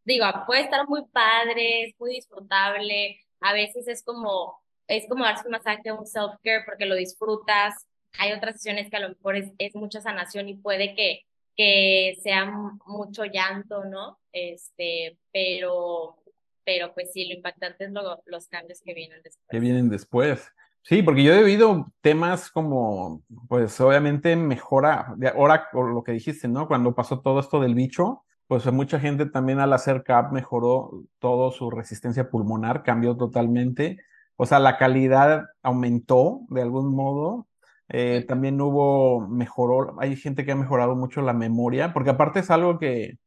Digo, 0.06 0.26
puede 0.46 0.62
estar 0.62 0.88
muy 0.88 1.06
padre, 1.06 1.84
es 1.84 1.96
muy 2.00 2.16
disfrutable. 2.16 3.20
A 3.40 3.54
veces 3.54 3.88
es 3.88 4.04
como, 4.04 4.62
es 4.88 5.08
como 5.08 5.24
darse 5.24 5.48
un 5.48 5.52
masaje, 5.52 5.92
un 5.92 6.06
self-care 6.06 6.64
porque 6.66 6.86
lo 6.86 6.96
disfrutas. 6.96 7.88
Hay 8.20 8.32
otras 8.34 8.56
sesiones 8.56 8.90
que 8.90 8.98
a 8.98 9.00
lo 9.00 9.10
mejor 9.10 9.38
es, 9.38 9.52
es 9.58 9.76
mucha 9.76 10.02
sanación 10.02 10.50
y 10.50 10.56
puede 10.56 10.96
que 10.96 11.26
que 11.56 12.18
sea 12.22 12.46
mucho 12.86 13.26
llanto, 13.26 13.84
¿no? 13.86 14.20
Este, 14.32 15.18
pero, 15.32 16.18
pero 16.66 16.94
pues 16.94 17.12
sí, 17.12 17.28
lo 17.28 17.36
impactante 17.36 17.86
es 17.86 17.92
los 18.26 18.48
cambios 18.48 18.82
que 18.82 18.94
vienen 18.94 19.22
después. 19.24 19.48
Que 19.50 19.60
vienen 19.60 19.90
después. 19.90 20.52
Sí, 20.82 21.02
porque 21.02 21.24
yo 21.24 21.34
he 21.34 21.44
oído 21.44 21.92
temas 22.02 22.52
como, 22.52 23.24
pues 23.48 23.80
obviamente 23.80 24.36
mejora, 24.36 25.16
ahora 25.36 25.70
lo 25.74 26.04
que 26.04 26.12
dijiste, 26.12 26.48
¿no? 26.48 26.68
Cuando 26.68 26.94
pasó 26.94 27.22
todo 27.22 27.40
esto 27.40 27.62
del 27.62 27.74
bicho, 27.74 28.26
pues 28.48 28.66
mucha 28.72 29.00
gente 29.00 29.26
también 29.26 29.60
al 29.60 29.72
hacer 29.74 30.04
CAP 30.04 30.34
mejoró 30.34 31.04
todo 31.20 31.52
su 31.52 31.72
resistencia 31.72 32.30
pulmonar, 32.30 32.84
cambió 32.84 33.16
totalmente. 33.16 34.00
O 34.36 34.46
sea, 34.46 34.60
la 34.60 34.78
calidad 34.78 35.46
aumentó 35.62 36.42
de 36.50 36.62
algún 36.62 36.94
modo 36.94 37.48
eh, 37.90 38.26
también 38.28 38.60
hubo, 38.62 39.28
mejoró, 39.28 39.96
hay 40.00 40.16
gente 40.16 40.46
que 40.46 40.52
ha 40.52 40.56
mejorado 40.56 40.96
mucho 40.96 41.22
la 41.22 41.34
memoria, 41.34 41.94
porque 41.94 42.10
aparte 42.10 42.40
es 42.40 42.50
algo 42.50 42.80
que 42.80 43.18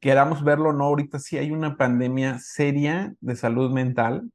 queramos 0.00 0.44
verlo, 0.44 0.72
no, 0.72 0.84
ahorita 0.84 1.18
sí 1.18 1.38
hay 1.38 1.50
una 1.50 1.76
pandemia 1.76 2.38
seria 2.38 3.14
de 3.20 3.36
salud 3.36 3.70
mental, 3.70 4.30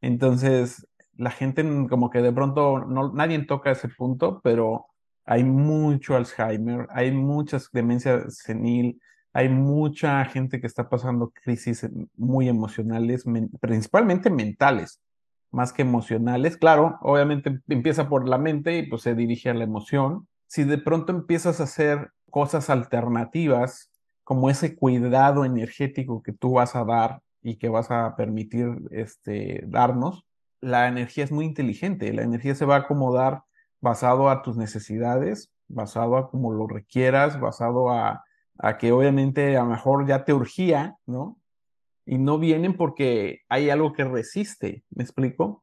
entonces 0.00 0.86
la 1.16 1.30
gente 1.30 1.64
como 1.88 2.10
que 2.10 2.22
de 2.22 2.32
pronto 2.32 2.80
no, 2.80 3.12
nadie 3.12 3.38
toca 3.44 3.70
ese 3.70 3.88
punto, 3.88 4.40
pero 4.42 4.86
hay 5.24 5.44
mucho 5.44 6.16
Alzheimer, 6.16 6.88
hay 6.90 7.12
muchas 7.12 7.70
demencia 7.72 8.28
senil, 8.28 9.00
hay 9.32 9.48
mucha 9.48 10.24
gente 10.24 10.60
que 10.60 10.66
está 10.66 10.88
pasando 10.88 11.32
crisis 11.42 11.88
muy 12.16 12.48
emocionales, 12.48 13.24
principalmente 13.60 14.30
mentales 14.30 15.00
más 15.52 15.72
que 15.72 15.82
emocionales. 15.82 16.56
Claro, 16.56 16.98
obviamente 17.02 17.60
empieza 17.68 18.08
por 18.08 18.28
la 18.28 18.38
mente 18.38 18.78
y 18.78 18.86
pues 18.88 19.02
se 19.02 19.14
dirige 19.14 19.50
a 19.50 19.54
la 19.54 19.64
emoción. 19.64 20.26
Si 20.46 20.64
de 20.64 20.78
pronto 20.78 21.12
empiezas 21.12 21.60
a 21.60 21.64
hacer 21.64 22.10
cosas 22.30 22.70
alternativas, 22.70 23.91
como 24.32 24.48
ese 24.48 24.74
cuidado 24.74 25.44
energético 25.44 26.22
que 26.22 26.32
tú 26.32 26.52
vas 26.52 26.74
a 26.74 26.84
dar 26.84 27.20
y 27.42 27.56
que 27.56 27.68
vas 27.68 27.90
a 27.90 28.16
permitir 28.16 28.68
este, 28.90 29.62
darnos, 29.66 30.24
la 30.62 30.88
energía 30.88 31.24
es 31.24 31.32
muy 31.32 31.44
inteligente. 31.44 32.12
La 32.14 32.22
energía 32.22 32.54
se 32.54 32.64
va 32.64 32.76
a 32.76 32.78
acomodar 32.78 33.42
basado 33.82 34.30
a 34.30 34.40
tus 34.40 34.56
necesidades, 34.56 35.52
basado 35.68 36.16
a 36.16 36.30
cómo 36.30 36.50
lo 36.50 36.66
requieras, 36.66 37.38
basado 37.38 37.90
a, 37.90 38.24
a 38.56 38.78
que 38.78 38.90
obviamente 38.90 39.58
a 39.58 39.64
lo 39.64 39.70
mejor 39.70 40.06
ya 40.06 40.24
te 40.24 40.32
urgía, 40.32 40.96
¿no? 41.04 41.36
y 42.06 42.16
no 42.16 42.38
vienen 42.38 42.74
porque 42.74 43.42
hay 43.50 43.68
algo 43.68 43.92
que 43.92 44.04
resiste, 44.04 44.82
¿me 44.90 45.04
explico? 45.04 45.62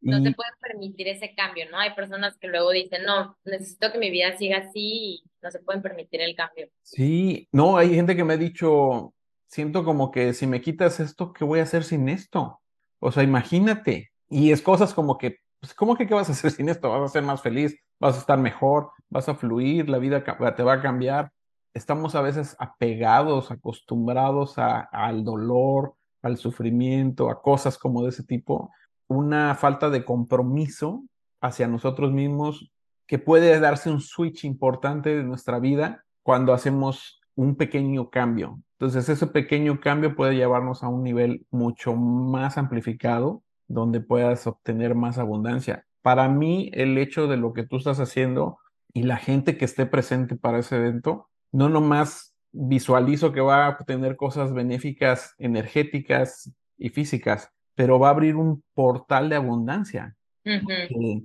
no 0.00 0.22
se 0.22 0.30
puede 0.30 0.50
permitir 0.60 1.08
ese 1.08 1.34
cambio, 1.34 1.68
¿no? 1.72 1.78
Hay 1.78 1.92
personas 1.94 2.36
que 2.38 2.46
luego 2.46 2.70
dicen, 2.70 3.02
no, 3.04 3.36
necesito 3.44 3.90
que 3.90 3.98
mi 3.98 4.10
vida 4.10 4.36
siga 4.38 4.58
así 4.58 4.80
y 4.80 5.24
no 5.42 5.50
se 5.50 5.60
pueden 5.60 5.82
permitir 5.82 6.20
el 6.20 6.34
cambio. 6.34 6.68
Sí, 6.82 7.48
no, 7.52 7.76
hay 7.76 7.94
gente 7.94 8.16
que 8.16 8.24
me 8.24 8.34
ha 8.34 8.38
dicho, 8.38 9.14
siento 9.46 9.84
como 9.84 10.10
que 10.10 10.32
si 10.34 10.46
me 10.46 10.60
quitas 10.60 11.00
esto, 11.00 11.32
¿qué 11.32 11.44
voy 11.44 11.60
a 11.60 11.64
hacer 11.64 11.84
sin 11.84 12.08
esto? 12.08 12.60
O 13.00 13.12
sea, 13.12 13.22
imagínate. 13.22 14.10
Y 14.28 14.52
es 14.52 14.62
cosas 14.62 14.94
como 14.94 15.16
que, 15.18 15.38
pues, 15.60 15.74
¿cómo 15.74 15.96
que 15.96 16.06
qué 16.06 16.14
vas 16.14 16.28
a 16.28 16.32
hacer 16.32 16.50
sin 16.52 16.68
esto? 16.68 16.90
Vas 16.90 17.10
a 17.10 17.12
ser 17.12 17.22
más 17.22 17.42
feliz, 17.42 17.76
vas 17.98 18.16
a 18.16 18.20
estar 18.20 18.38
mejor, 18.38 18.90
vas 19.08 19.28
a 19.28 19.34
fluir, 19.34 19.88
la 19.88 19.98
vida 19.98 20.22
te 20.22 20.62
va 20.62 20.72
a 20.74 20.82
cambiar. 20.82 21.32
Estamos 21.74 22.14
a 22.14 22.22
veces 22.22 22.56
apegados, 22.58 23.50
acostumbrados 23.50 24.58
a, 24.58 24.80
al 24.80 25.22
dolor, 25.24 25.94
al 26.22 26.36
sufrimiento, 26.36 27.30
a 27.30 27.40
cosas 27.40 27.78
como 27.78 28.02
de 28.02 28.10
ese 28.10 28.24
tipo, 28.24 28.72
una 29.06 29.54
falta 29.54 29.88
de 29.90 30.04
compromiso 30.04 31.04
hacia 31.40 31.68
nosotros 31.68 32.12
mismos 32.12 32.70
que 33.08 33.18
puede 33.18 33.58
darse 33.58 33.90
un 33.90 34.00
switch 34.00 34.44
importante 34.44 35.16
de 35.16 35.24
nuestra 35.24 35.58
vida 35.58 36.04
cuando 36.22 36.52
hacemos 36.52 37.20
un 37.34 37.56
pequeño 37.56 38.10
cambio. 38.10 38.60
Entonces, 38.72 39.08
ese 39.08 39.26
pequeño 39.26 39.80
cambio 39.80 40.14
puede 40.14 40.36
llevarnos 40.36 40.84
a 40.84 40.88
un 40.88 41.02
nivel 41.02 41.46
mucho 41.50 41.96
más 41.96 42.58
amplificado, 42.58 43.42
donde 43.66 44.00
puedas 44.00 44.46
obtener 44.46 44.94
más 44.94 45.18
abundancia. 45.18 45.86
Para 46.02 46.28
mí, 46.28 46.70
el 46.74 46.98
hecho 46.98 47.26
de 47.26 47.38
lo 47.38 47.54
que 47.54 47.66
tú 47.66 47.78
estás 47.78 47.98
haciendo 47.98 48.58
y 48.92 49.02
la 49.04 49.16
gente 49.16 49.56
que 49.56 49.64
esté 49.64 49.86
presente 49.86 50.36
para 50.36 50.58
ese 50.58 50.76
evento, 50.76 51.28
no 51.50 51.70
nomás 51.70 52.34
visualizo 52.52 53.32
que 53.32 53.40
va 53.40 53.66
a 53.66 53.70
obtener 53.70 54.16
cosas 54.16 54.52
benéficas, 54.52 55.34
energéticas 55.38 56.52
y 56.76 56.90
físicas, 56.90 57.50
pero 57.74 57.98
va 57.98 58.08
a 58.08 58.10
abrir 58.10 58.36
un 58.36 58.62
portal 58.74 59.30
de 59.30 59.36
abundancia. 59.36 60.14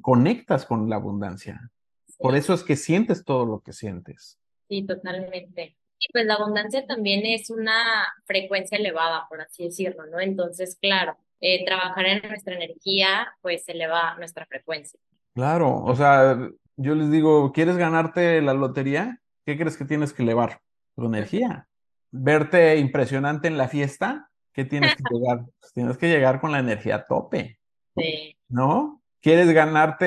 conectas 0.02 0.65
con 0.65 0.89
la 0.89 0.96
abundancia. 0.96 1.72
Por 2.24 2.38
eso 2.38 2.54
es 2.54 2.64
que 2.64 2.78
sientes 2.78 3.26
todo 3.26 3.46
lo 3.46 3.60
que 3.60 3.74
sientes. 3.74 4.40
Sí, 4.70 4.84
totalmente. 4.84 5.76
Y 6.00 6.10
pues 6.14 6.26
la 6.26 6.36
abundancia 6.36 6.88
también 6.88 7.26
es 7.26 7.50
una 7.50 8.08
frecuencia 8.24 8.78
elevada, 8.78 9.26
por 9.28 9.42
así 9.42 9.66
decirlo, 9.66 10.06
¿no? 10.06 10.22
Entonces, 10.22 10.78
claro, 10.82 11.18
eh, 11.42 11.66
trabajar 11.66 12.06
en 12.06 12.22
nuestra 12.30 12.56
energía, 12.56 13.28
pues 13.42 13.68
eleva 13.68 14.16
nuestra 14.18 14.46
frecuencia. 14.46 14.98
Claro, 15.34 15.84
o 15.84 15.94
sea, 15.98 16.38
yo 16.78 16.96
les 16.96 17.12
digo, 17.12 17.52
¿quieres 17.52 17.76
ganarte 17.76 18.42
la 18.42 18.54
lotería? 18.54 19.20
¿Qué 19.46 19.58
crees 19.58 19.76
que 19.76 19.84
tienes 19.84 20.14
que 20.14 20.24
elevar? 20.24 20.62
Tu 20.96 21.06
energía. 21.06 21.68
Verte 22.10 22.78
impresionante 22.78 23.50
en 23.50 23.58
la 23.58 23.68
fiesta, 23.68 24.30
¿qué 24.54 24.64
tienes 24.64 24.96
que 24.96 25.04
llegar? 25.12 25.44
Pues 25.60 25.74
tienes 25.74 25.98
que 25.98 26.08
llegar 26.08 26.40
con 26.40 26.54
la 26.54 26.60
energía 26.60 26.96
a 26.96 27.06
tope. 27.06 27.60
Sí. 27.98 28.38
¿No? 28.48 29.02
¿Quieres 29.20 29.52
ganarte 29.52 30.06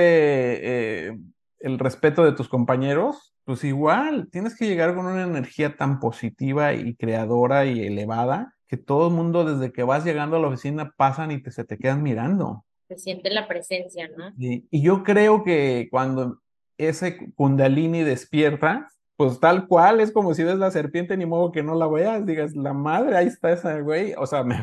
eh, 1.09 1.19
el 1.61 1.79
respeto 1.79 2.25
de 2.25 2.33
tus 2.33 2.49
compañeros? 2.49 3.35
Pues 3.45 3.65
igual, 3.65 4.29
tienes 4.31 4.57
que 4.57 4.67
llegar 4.67 4.95
con 4.95 5.07
una 5.07 5.23
energía 5.23 5.77
tan 5.77 6.01
positiva 6.01 6.75
y 6.75 6.97
creadora 6.97 7.67
y 7.67 7.87
elevada 7.87 8.55
que 8.69 8.77
todo 8.77 9.09
el 9.09 9.15
mundo 9.15 9.45
desde 9.45 9.73
que 9.73 9.85
vas 9.85 10.05
llegando 10.05 10.37
a 10.37 10.41
la 10.41 10.49
oficina 10.49 10.93
pasan 10.97 11.31
y 11.31 11.41
te, 11.41 11.51
se 11.51 11.65
te 11.65 11.79
quedan 11.79 12.03
mirando. 12.03 12.65
Se 12.89 12.99
siente 12.99 13.31
la 13.31 13.47
presencia, 13.47 14.09
¿no? 14.17 14.33
Y, 14.39 14.67
y 14.71 14.83
yo 14.83 15.05
creo 15.05 15.45
que 15.45 15.89
cuando 15.91 16.41
ese 16.79 17.33
kundalini 17.35 18.03
despierta, 18.03 18.89
pues 19.17 19.41
tal 19.41 19.67
cual, 19.67 20.01
es 20.01 20.13
como 20.13 20.35
si 20.35 20.45
ves 20.45 20.59
la 20.59 20.71
serpiente, 20.71 21.17
ni 21.17 21.27
modo 21.27 21.53
que 21.53 21.63
no 21.63 21.75
la 21.75 21.87
veas, 21.87 22.27
digas, 22.27 22.55
la 22.55 22.73
madre, 22.73 23.17
ahí 23.17 23.27
está 23.27 23.53
esa 23.53 23.79
güey, 23.81 24.15
o 24.17 24.27
sea, 24.27 24.43
me... 24.43 24.63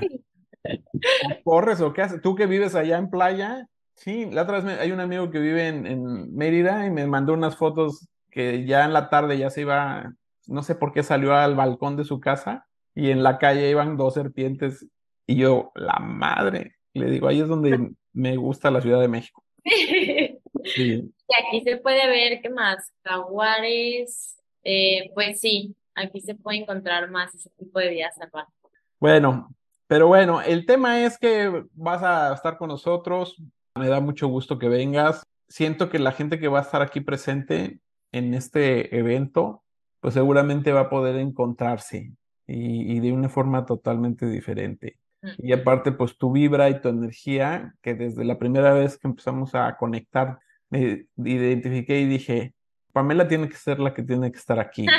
corres 1.44 1.82
o 1.82 1.94
qué 1.94 2.04
haces? 2.04 2.22
Tú 2.22 2.36
que 2.36 2.46
vives 2.46 2.76
allá 2.76 2.98
en 2.98 3.10
playa, 3.10 3.68
sí, 3.96 4.26
la 4.32 4.44
otra 4.44 4.60
vez 4.60 4.80
hay 4.80 4.92
un 4.92 5.00
amigo 5.00 5.30
que 5.32 5.40
vive 5.40 5.68
en, 5.68 5.86
en 5.86 6.36
Mérida 6.36 6.86
y 6.86 6.92
me 6.92 7.06
mandó 7.08 7.34
unas 7.34 7.56
fotos 7.56 8.08
que 8.30 8.66
ya 8.66 8.86
en 8.86 8.94
la 8.94 9.10
tarde 9.10 9.38
ya 9.38 9.50
se 9.50 9.62
iba, 9.62 10.14
no 10.48 10.64
sé 10.64 10.76
por 10.76 10.92
qué 10.92 11.04
salió 11.04 11.36
al 11.36 11.56
balcón 11.56 11.96
de 11.96 12.04
su 12.04 12.20
casa 12.20 12.68
y 12.96 13.12
en 13.12 13.24
la 13.24 13.38
calle 13.38 13.70
iban 13.70 13.98
dos 13.98 14.16
serpientes 14.16 14.88
y 15.26 15.36
yo, 15.38 15.72
la 15.76 16.00
madre, 16.00 16.76
le 16.94 17.10
digo, 17.10 17.28
ahí 17.28 17.42
es 17.42 17.48
donde 17.48 17.92
me 18.12 18.38
gusta 18.38 18.72
la 18.72 18.82
Ciudad 18.82 19.02
de 19.02 19.08
México. 19.08 19.44
Sí. 20.66 21.14
Y 21.28 21.36
aquí 21.36 21.62
se 21.62 21.76
puede 21.76 22.08
ver, 22.08 22.42
¿qué 22.42 22.50
más? 22.50 22.94
Jaguares, 23.04 24.42
eh, 24.64 25.12
pues 25.14 25.42
sí, 25.42 25.76
aquí 25.94 26.22
se 26.22 26.36
puede 26.36 26.60
encontrar 26.60 27.12
más 27.12 27.36
ese 27.36 27.50
tipo 27.58 27.80
de 27.80 27.90
vida 27.90 28.10
salvajes. 28.12 28.54
Bueno, 28.98 29.54
pero 29.88 30.08
bueno, 30.08 30.42
el 30.42 30.66
tema 30.66 31.04
es 31.04 31.18
que 31.18 31.66
vas 31.74 32.02
a 32.02 32.34
estar 32.34 32.58
con 32.58 32.70
nosotros. 32.70 33.36
Me 33.76 33.88
da 33.88 34.00
mucho 34.00 34.28
gusto 34.28 34.60
que 34.60 34.70
vengas. 34.70 35.26
Siento 35.48 35.90
que 35.90 36.00
la 36.00 36.12
gente 36.12 36.40
que 36.40 36.48
va 36.48 36.60
a 36.60 36.64
estar 36.64 36.82
aquí 36.82 37.02
presente 37.02 37.80
en 38.12 38.34
este 38.34 38.98
evento, 38.98 39.64
pues 40.00 40.14
seguramente 40.14 40.72
va 40.72 40.82
a 40.82 40.90
poder 40.90 41.16
encontrarse 41.16 42.14
y, 42.46 43.00
de 43.00 43.12
una 43.12 43.30
forma 43.30 43.66
totalmente 43.66 44.28
diferente. 44.28 45.00
Y 45.38 45.54
aparte, 45.54 45.94
pues 45.94 46.18
tu 46.18 46.32
vibra 46.34 46.70
y 46.70 46.82
tu 46.82 46.90
energía, 46.90 47.74
que 47.82 47.96
desde 47.96 48.26
la 48.26 48.38
primera 48.38 48.74
vez 48.74 48.98
que 48.98 49.08
empezamos 49.08 49.56
a 49.56 49.78
conectar, 49.78 50.40
me 50.70 51.06
identifiqué 51.18 52.02
y 52.02 52.06
dije, 52.06 52.54
Pamela 52.92 53.28
tiene 53.28 53.50
que 53.50 53.56
ser 53.56 53.80
la 53.80 53.94
que 53.94 54.04
tiene 54.04 54.32
que 54.32 54.38
estar 54.38 54.60
aquí, 54.60 54.86
¿no? 54.86 54.92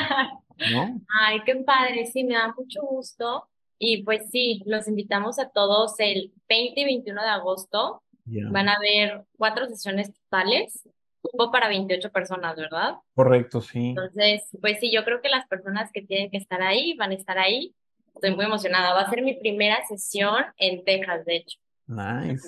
Ay, 1.21 1.41
qué 1.45 1.55
padre, 1.57 2.07
sí, 2.07 2.25
me 2.25 2.35
da 2.35 2.55
mucho 2.57 2.83
gusto. 2.83 3.49
Y 3.79 4.03
pues 4.03 4.31
sí, 4.31 4.63
los 4.67 4.89
invitamos 4.89 5.39
a 5.39 5.51
todos 5.51 5.95
el 5.99 6.33
20 6.49 6.81
y 6.81 6.85
21 6.85 7.23
de 7.23 7.29
agosto. 7.29 8.03
Van 8.25 8.69
a 8.69 8.75
haber 8.75 9.25
cuatro 9.37 9.67
sesiones 9.67 10.13
totales 10.13 10.83
cupo 11.31 11.51
para 11.51 11.69
28 11.69 12.11
personas, 12.11 12.57
¿verdad? 12.57 12.97
Correcto, 13.15 13.61
sí. 13.61 13.91
Entonces, 13.91 14.43
pues 14.61 14.79
sí, 14.81 14.93
yo 14.93 15.05
creo 15.05 15.21
que 15.21 15.29
las 15.29 15.47
personas 15.47 15.91
que 15.93 16.03
tienen 16.03 16.31
que 16.31 16.37
estar 16.37 16.63
ahí 16.63 16.95
van 16.97 17.11
a 17.11 17.15
estar 17.15 17.39
ahí. 17.39 17.75
Estoy 18.15 18.35
muy 18.35 18.45
emocionada. 18.45 18.93
Va 18.95 19.03
a 19.03 19.11
ser 19.11 19.23
mi 19.23 19.35
primera 19.35 19.79
sesión 19.89 20.45
en 20.59 20.85
Texas, 20.85 21.25
de 21.25 21.37
hecho. 21.37 21.59
Nice. 21.87 22.47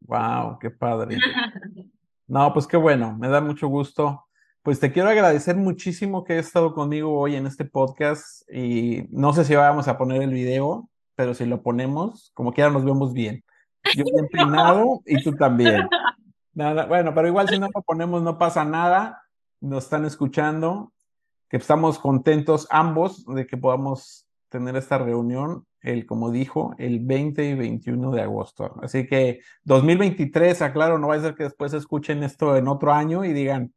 Wow, 0.00 0.58
qué 0.58 0.70
padre. 0.70 1.16
no, 2.26 2.52
pues 2.52 2.66
qué 2.66 2.76
bueno, 2.76 3.16
me 3.16 3.28
da 3.28 3.40
mucho 3.40 3.68
gusto. 3.68 4.24
Pues 4.62 4.80
te 4.80 4.92
quiero 4.92 5.08
agradecer 5.08 5.56
muchísimo 5.56 6.24
que 6.24 6.34
hayas 6.34 6.46
estado 6.46 6.74
conmigo 6.74 7.18
hoy 7.18 7.36
en 7.36 7.46
este 7.46 7.64
podcast 7.64 8.42
y 8.52 9.04
no 9.10 9.32
sé 9.32 9.44
si 9.44 9.54
vamos 9.54 9.88
a 9.88 9.96
poner 9.96 10.20
el 10.20 10.32
video, 10.32 10.90
pero 11.14 11.32
si 11.32 11.46
lo 11.46 11.62
ponemos, 11.62 12.32
como 12.34 12.52
quiera 12.52 12.70
nos 12.70 12.84
vemos 12.84 13.12
bien. 13.12 13.44
Yo 13.94 14.04
bien 14.12 14.28
peinado 14.30 15.02
y 15.06 15.22
tú 15.22 15.34
también. 15.34 15.88
Nada, 16.54 16.86
bueno, 16.86 17.14
pero 17.14 17.28
igual 17.28 17.48
si 17.48 17.58
no 17.58 17.68
lo 17.72 17.82
ponemos 17.82 18.22
no 18.22 18.36
pasa 18.36 18.64
nada. 18.64 19.22
Nos 19.60 19.84
están 19.84 20.04
escuchando, 20.04 20.92
que 21.48 21.56
estamos 21.56 22.00
contentos 22.00 22.66
ambos 22.70 23.24
de 23.26 23.46
que 23.46 23.56
podamos 23.56 24.26
tener 24.48 24.76
esta 24.76 24.98
reunión, 24.98 25.66
el, 25.82 26.06
como 26.06 26.30
dijo, 26.30 26.74
el 26.78 27.00
20 27.00 27.44
y 27.44 27.54
21 27.54 28.10
de 28.10 28.22
agosto. 28.22 28.74
Así 28.82 29.06
que 29.06 29.40
2023, 29.64 30.62
aclaro, 30.62 30.98
no 30.98 31.08
va 31.08 31.14
a 31.14 31.20
ser 31.20 31.34
que 31.34 31.44
después 31.44 31.72
escuchen 31.74 32.22
esto 32.22 32.56
en 32.56 32.66
otro 32.66 32.92
año 32.92 33.24
y 33.24 33.32
digan, 33.32 33.72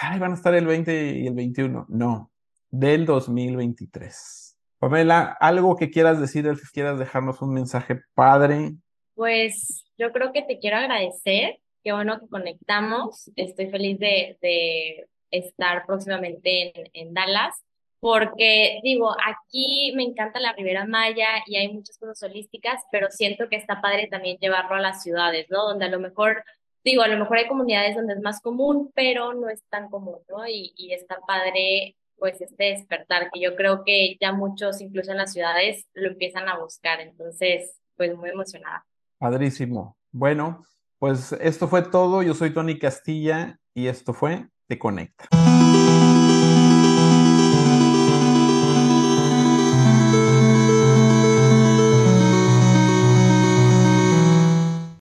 ay, 0.00 0.18
van 0.18 0.32
a 0.32 0.34
estar 0.34 0.54
el 0.54 0.66
20 0.66 1.18
y 1.18 1.26
el 1.26 1.34
21. 1.34 1.86
No, 1.88 2.30
del 2.70 3.06
2023. 3.06 4.58
Pamela, 4.78 5.36
algo 5.40 5.76
que 5.76 5.90
quieras 5.90 6.20
decir, 6.20 6.44
que 6.44 6.68
quieras 6.72 6.98
dejarnos 6.98 7.40
un 7.40 7.54
mensaje 7.54 8.02
padre. 8.14 8.76
Pues 9.16 9.84
yo 9.98 10.12
creo 10.12 10.32
que 10.32 10.42
te 10.42 10.60
quiero 10.60 10.76
agradecer 10.76 11.58
Qué 11.86 11.92
bueno 11.92 12.18
que 12.18 12.26
conectamos. 12.26 13.30
Estoy 13.36 13.70
feliz 13.70 14.00
de, 14.00 14.36
de 14.42 15.06
estar 15.30 15.86
próximamente 15.86 16.72
en, 16.74 16.90
en 16.92 17.14
Dallas 17.14 17.62
porque 18.00 18.80
digo, 18.82 19.14
aquí 19.24 19.92
me 19.94 20.02
encanta 20.02 20.40
la 20.40 20.52
Ribera 20.52 20.84
Maya 20.84 21.28
y 21.46 21.54
hay 21.54 21.72
muchas 21.72 21.96
cosas 21.96 22.20
holísticas, 22.24 22.82
pero 22.90 23.08
siento 23.12 23.48
que 23.48 23.54
está 23.54 23.80
padre 23.80 24.08
también 24.08 24.36
llevarlo 24.38 24.74
a 24.74 24.80
las 24.80 25.00
ciudades, 25.04 25.46
¿no? 25.48 25.62
Donde 25.62 25.84
a 25.84 25.88
lo 25.88 26.00
mejor, 26.00 26.42
digo, 26.82 27.02
a 27.02 27.08
lo 27.08 27.18
mejor 27.18 27.38
hay 27.38 27.46
comunidades 27.46 27.94
donde 27.94 28.14
es 28.14 28.20
más 28.20 28.40
común, 28.40 28.90
pero 28.92 29.34
no 29.34 29.48
es 29.48 29.62
tan 29.68 29.88
común, 29.88 30.18
¿no? 30.28 30.44
Y, 30.48 30.72
y 30.76 30.92
está 30.92 31.18
padre, 31.24 31.94
pues, 32.16 32.40
este 32.40 32.64
despertar, 32.64 33.30
que 33.32 33.38
yo 33.38 33.54
creo 33.54 33.84
que 33.84 34.16
ya 34.20 34.32
muchos, 34.32 34.80
incluso 34.80 35.12
en 35.12 35.18
las 35.18 35.32
ciudades, 35.32 35.86
lo 35.94 36.08
empiezan 36.08 36.48
a 36.48 36.58
buscar. 36.58 37.00
Entonces, 37.00 37.80
pues, 37.96 38.12
muy 38.16 38.30
emocionada. 38.30 38.84
Padrísimo. 39.18 39.96
Bueno, 40.12 40.62
pues 40.98 41.32
esto 41.40 41.68
fue 41.68 41.82
todo. 41.82 42.22
Yo 42.22 42.34
soy 42.34 42.52
Tony 42.52 42.78
Castilla 42.78 43.58
y 43.74 43.86
esto 43.86 44.12
fue 44.12 44.48
Te 44.66 44.78
Conecta. 44.78 45.28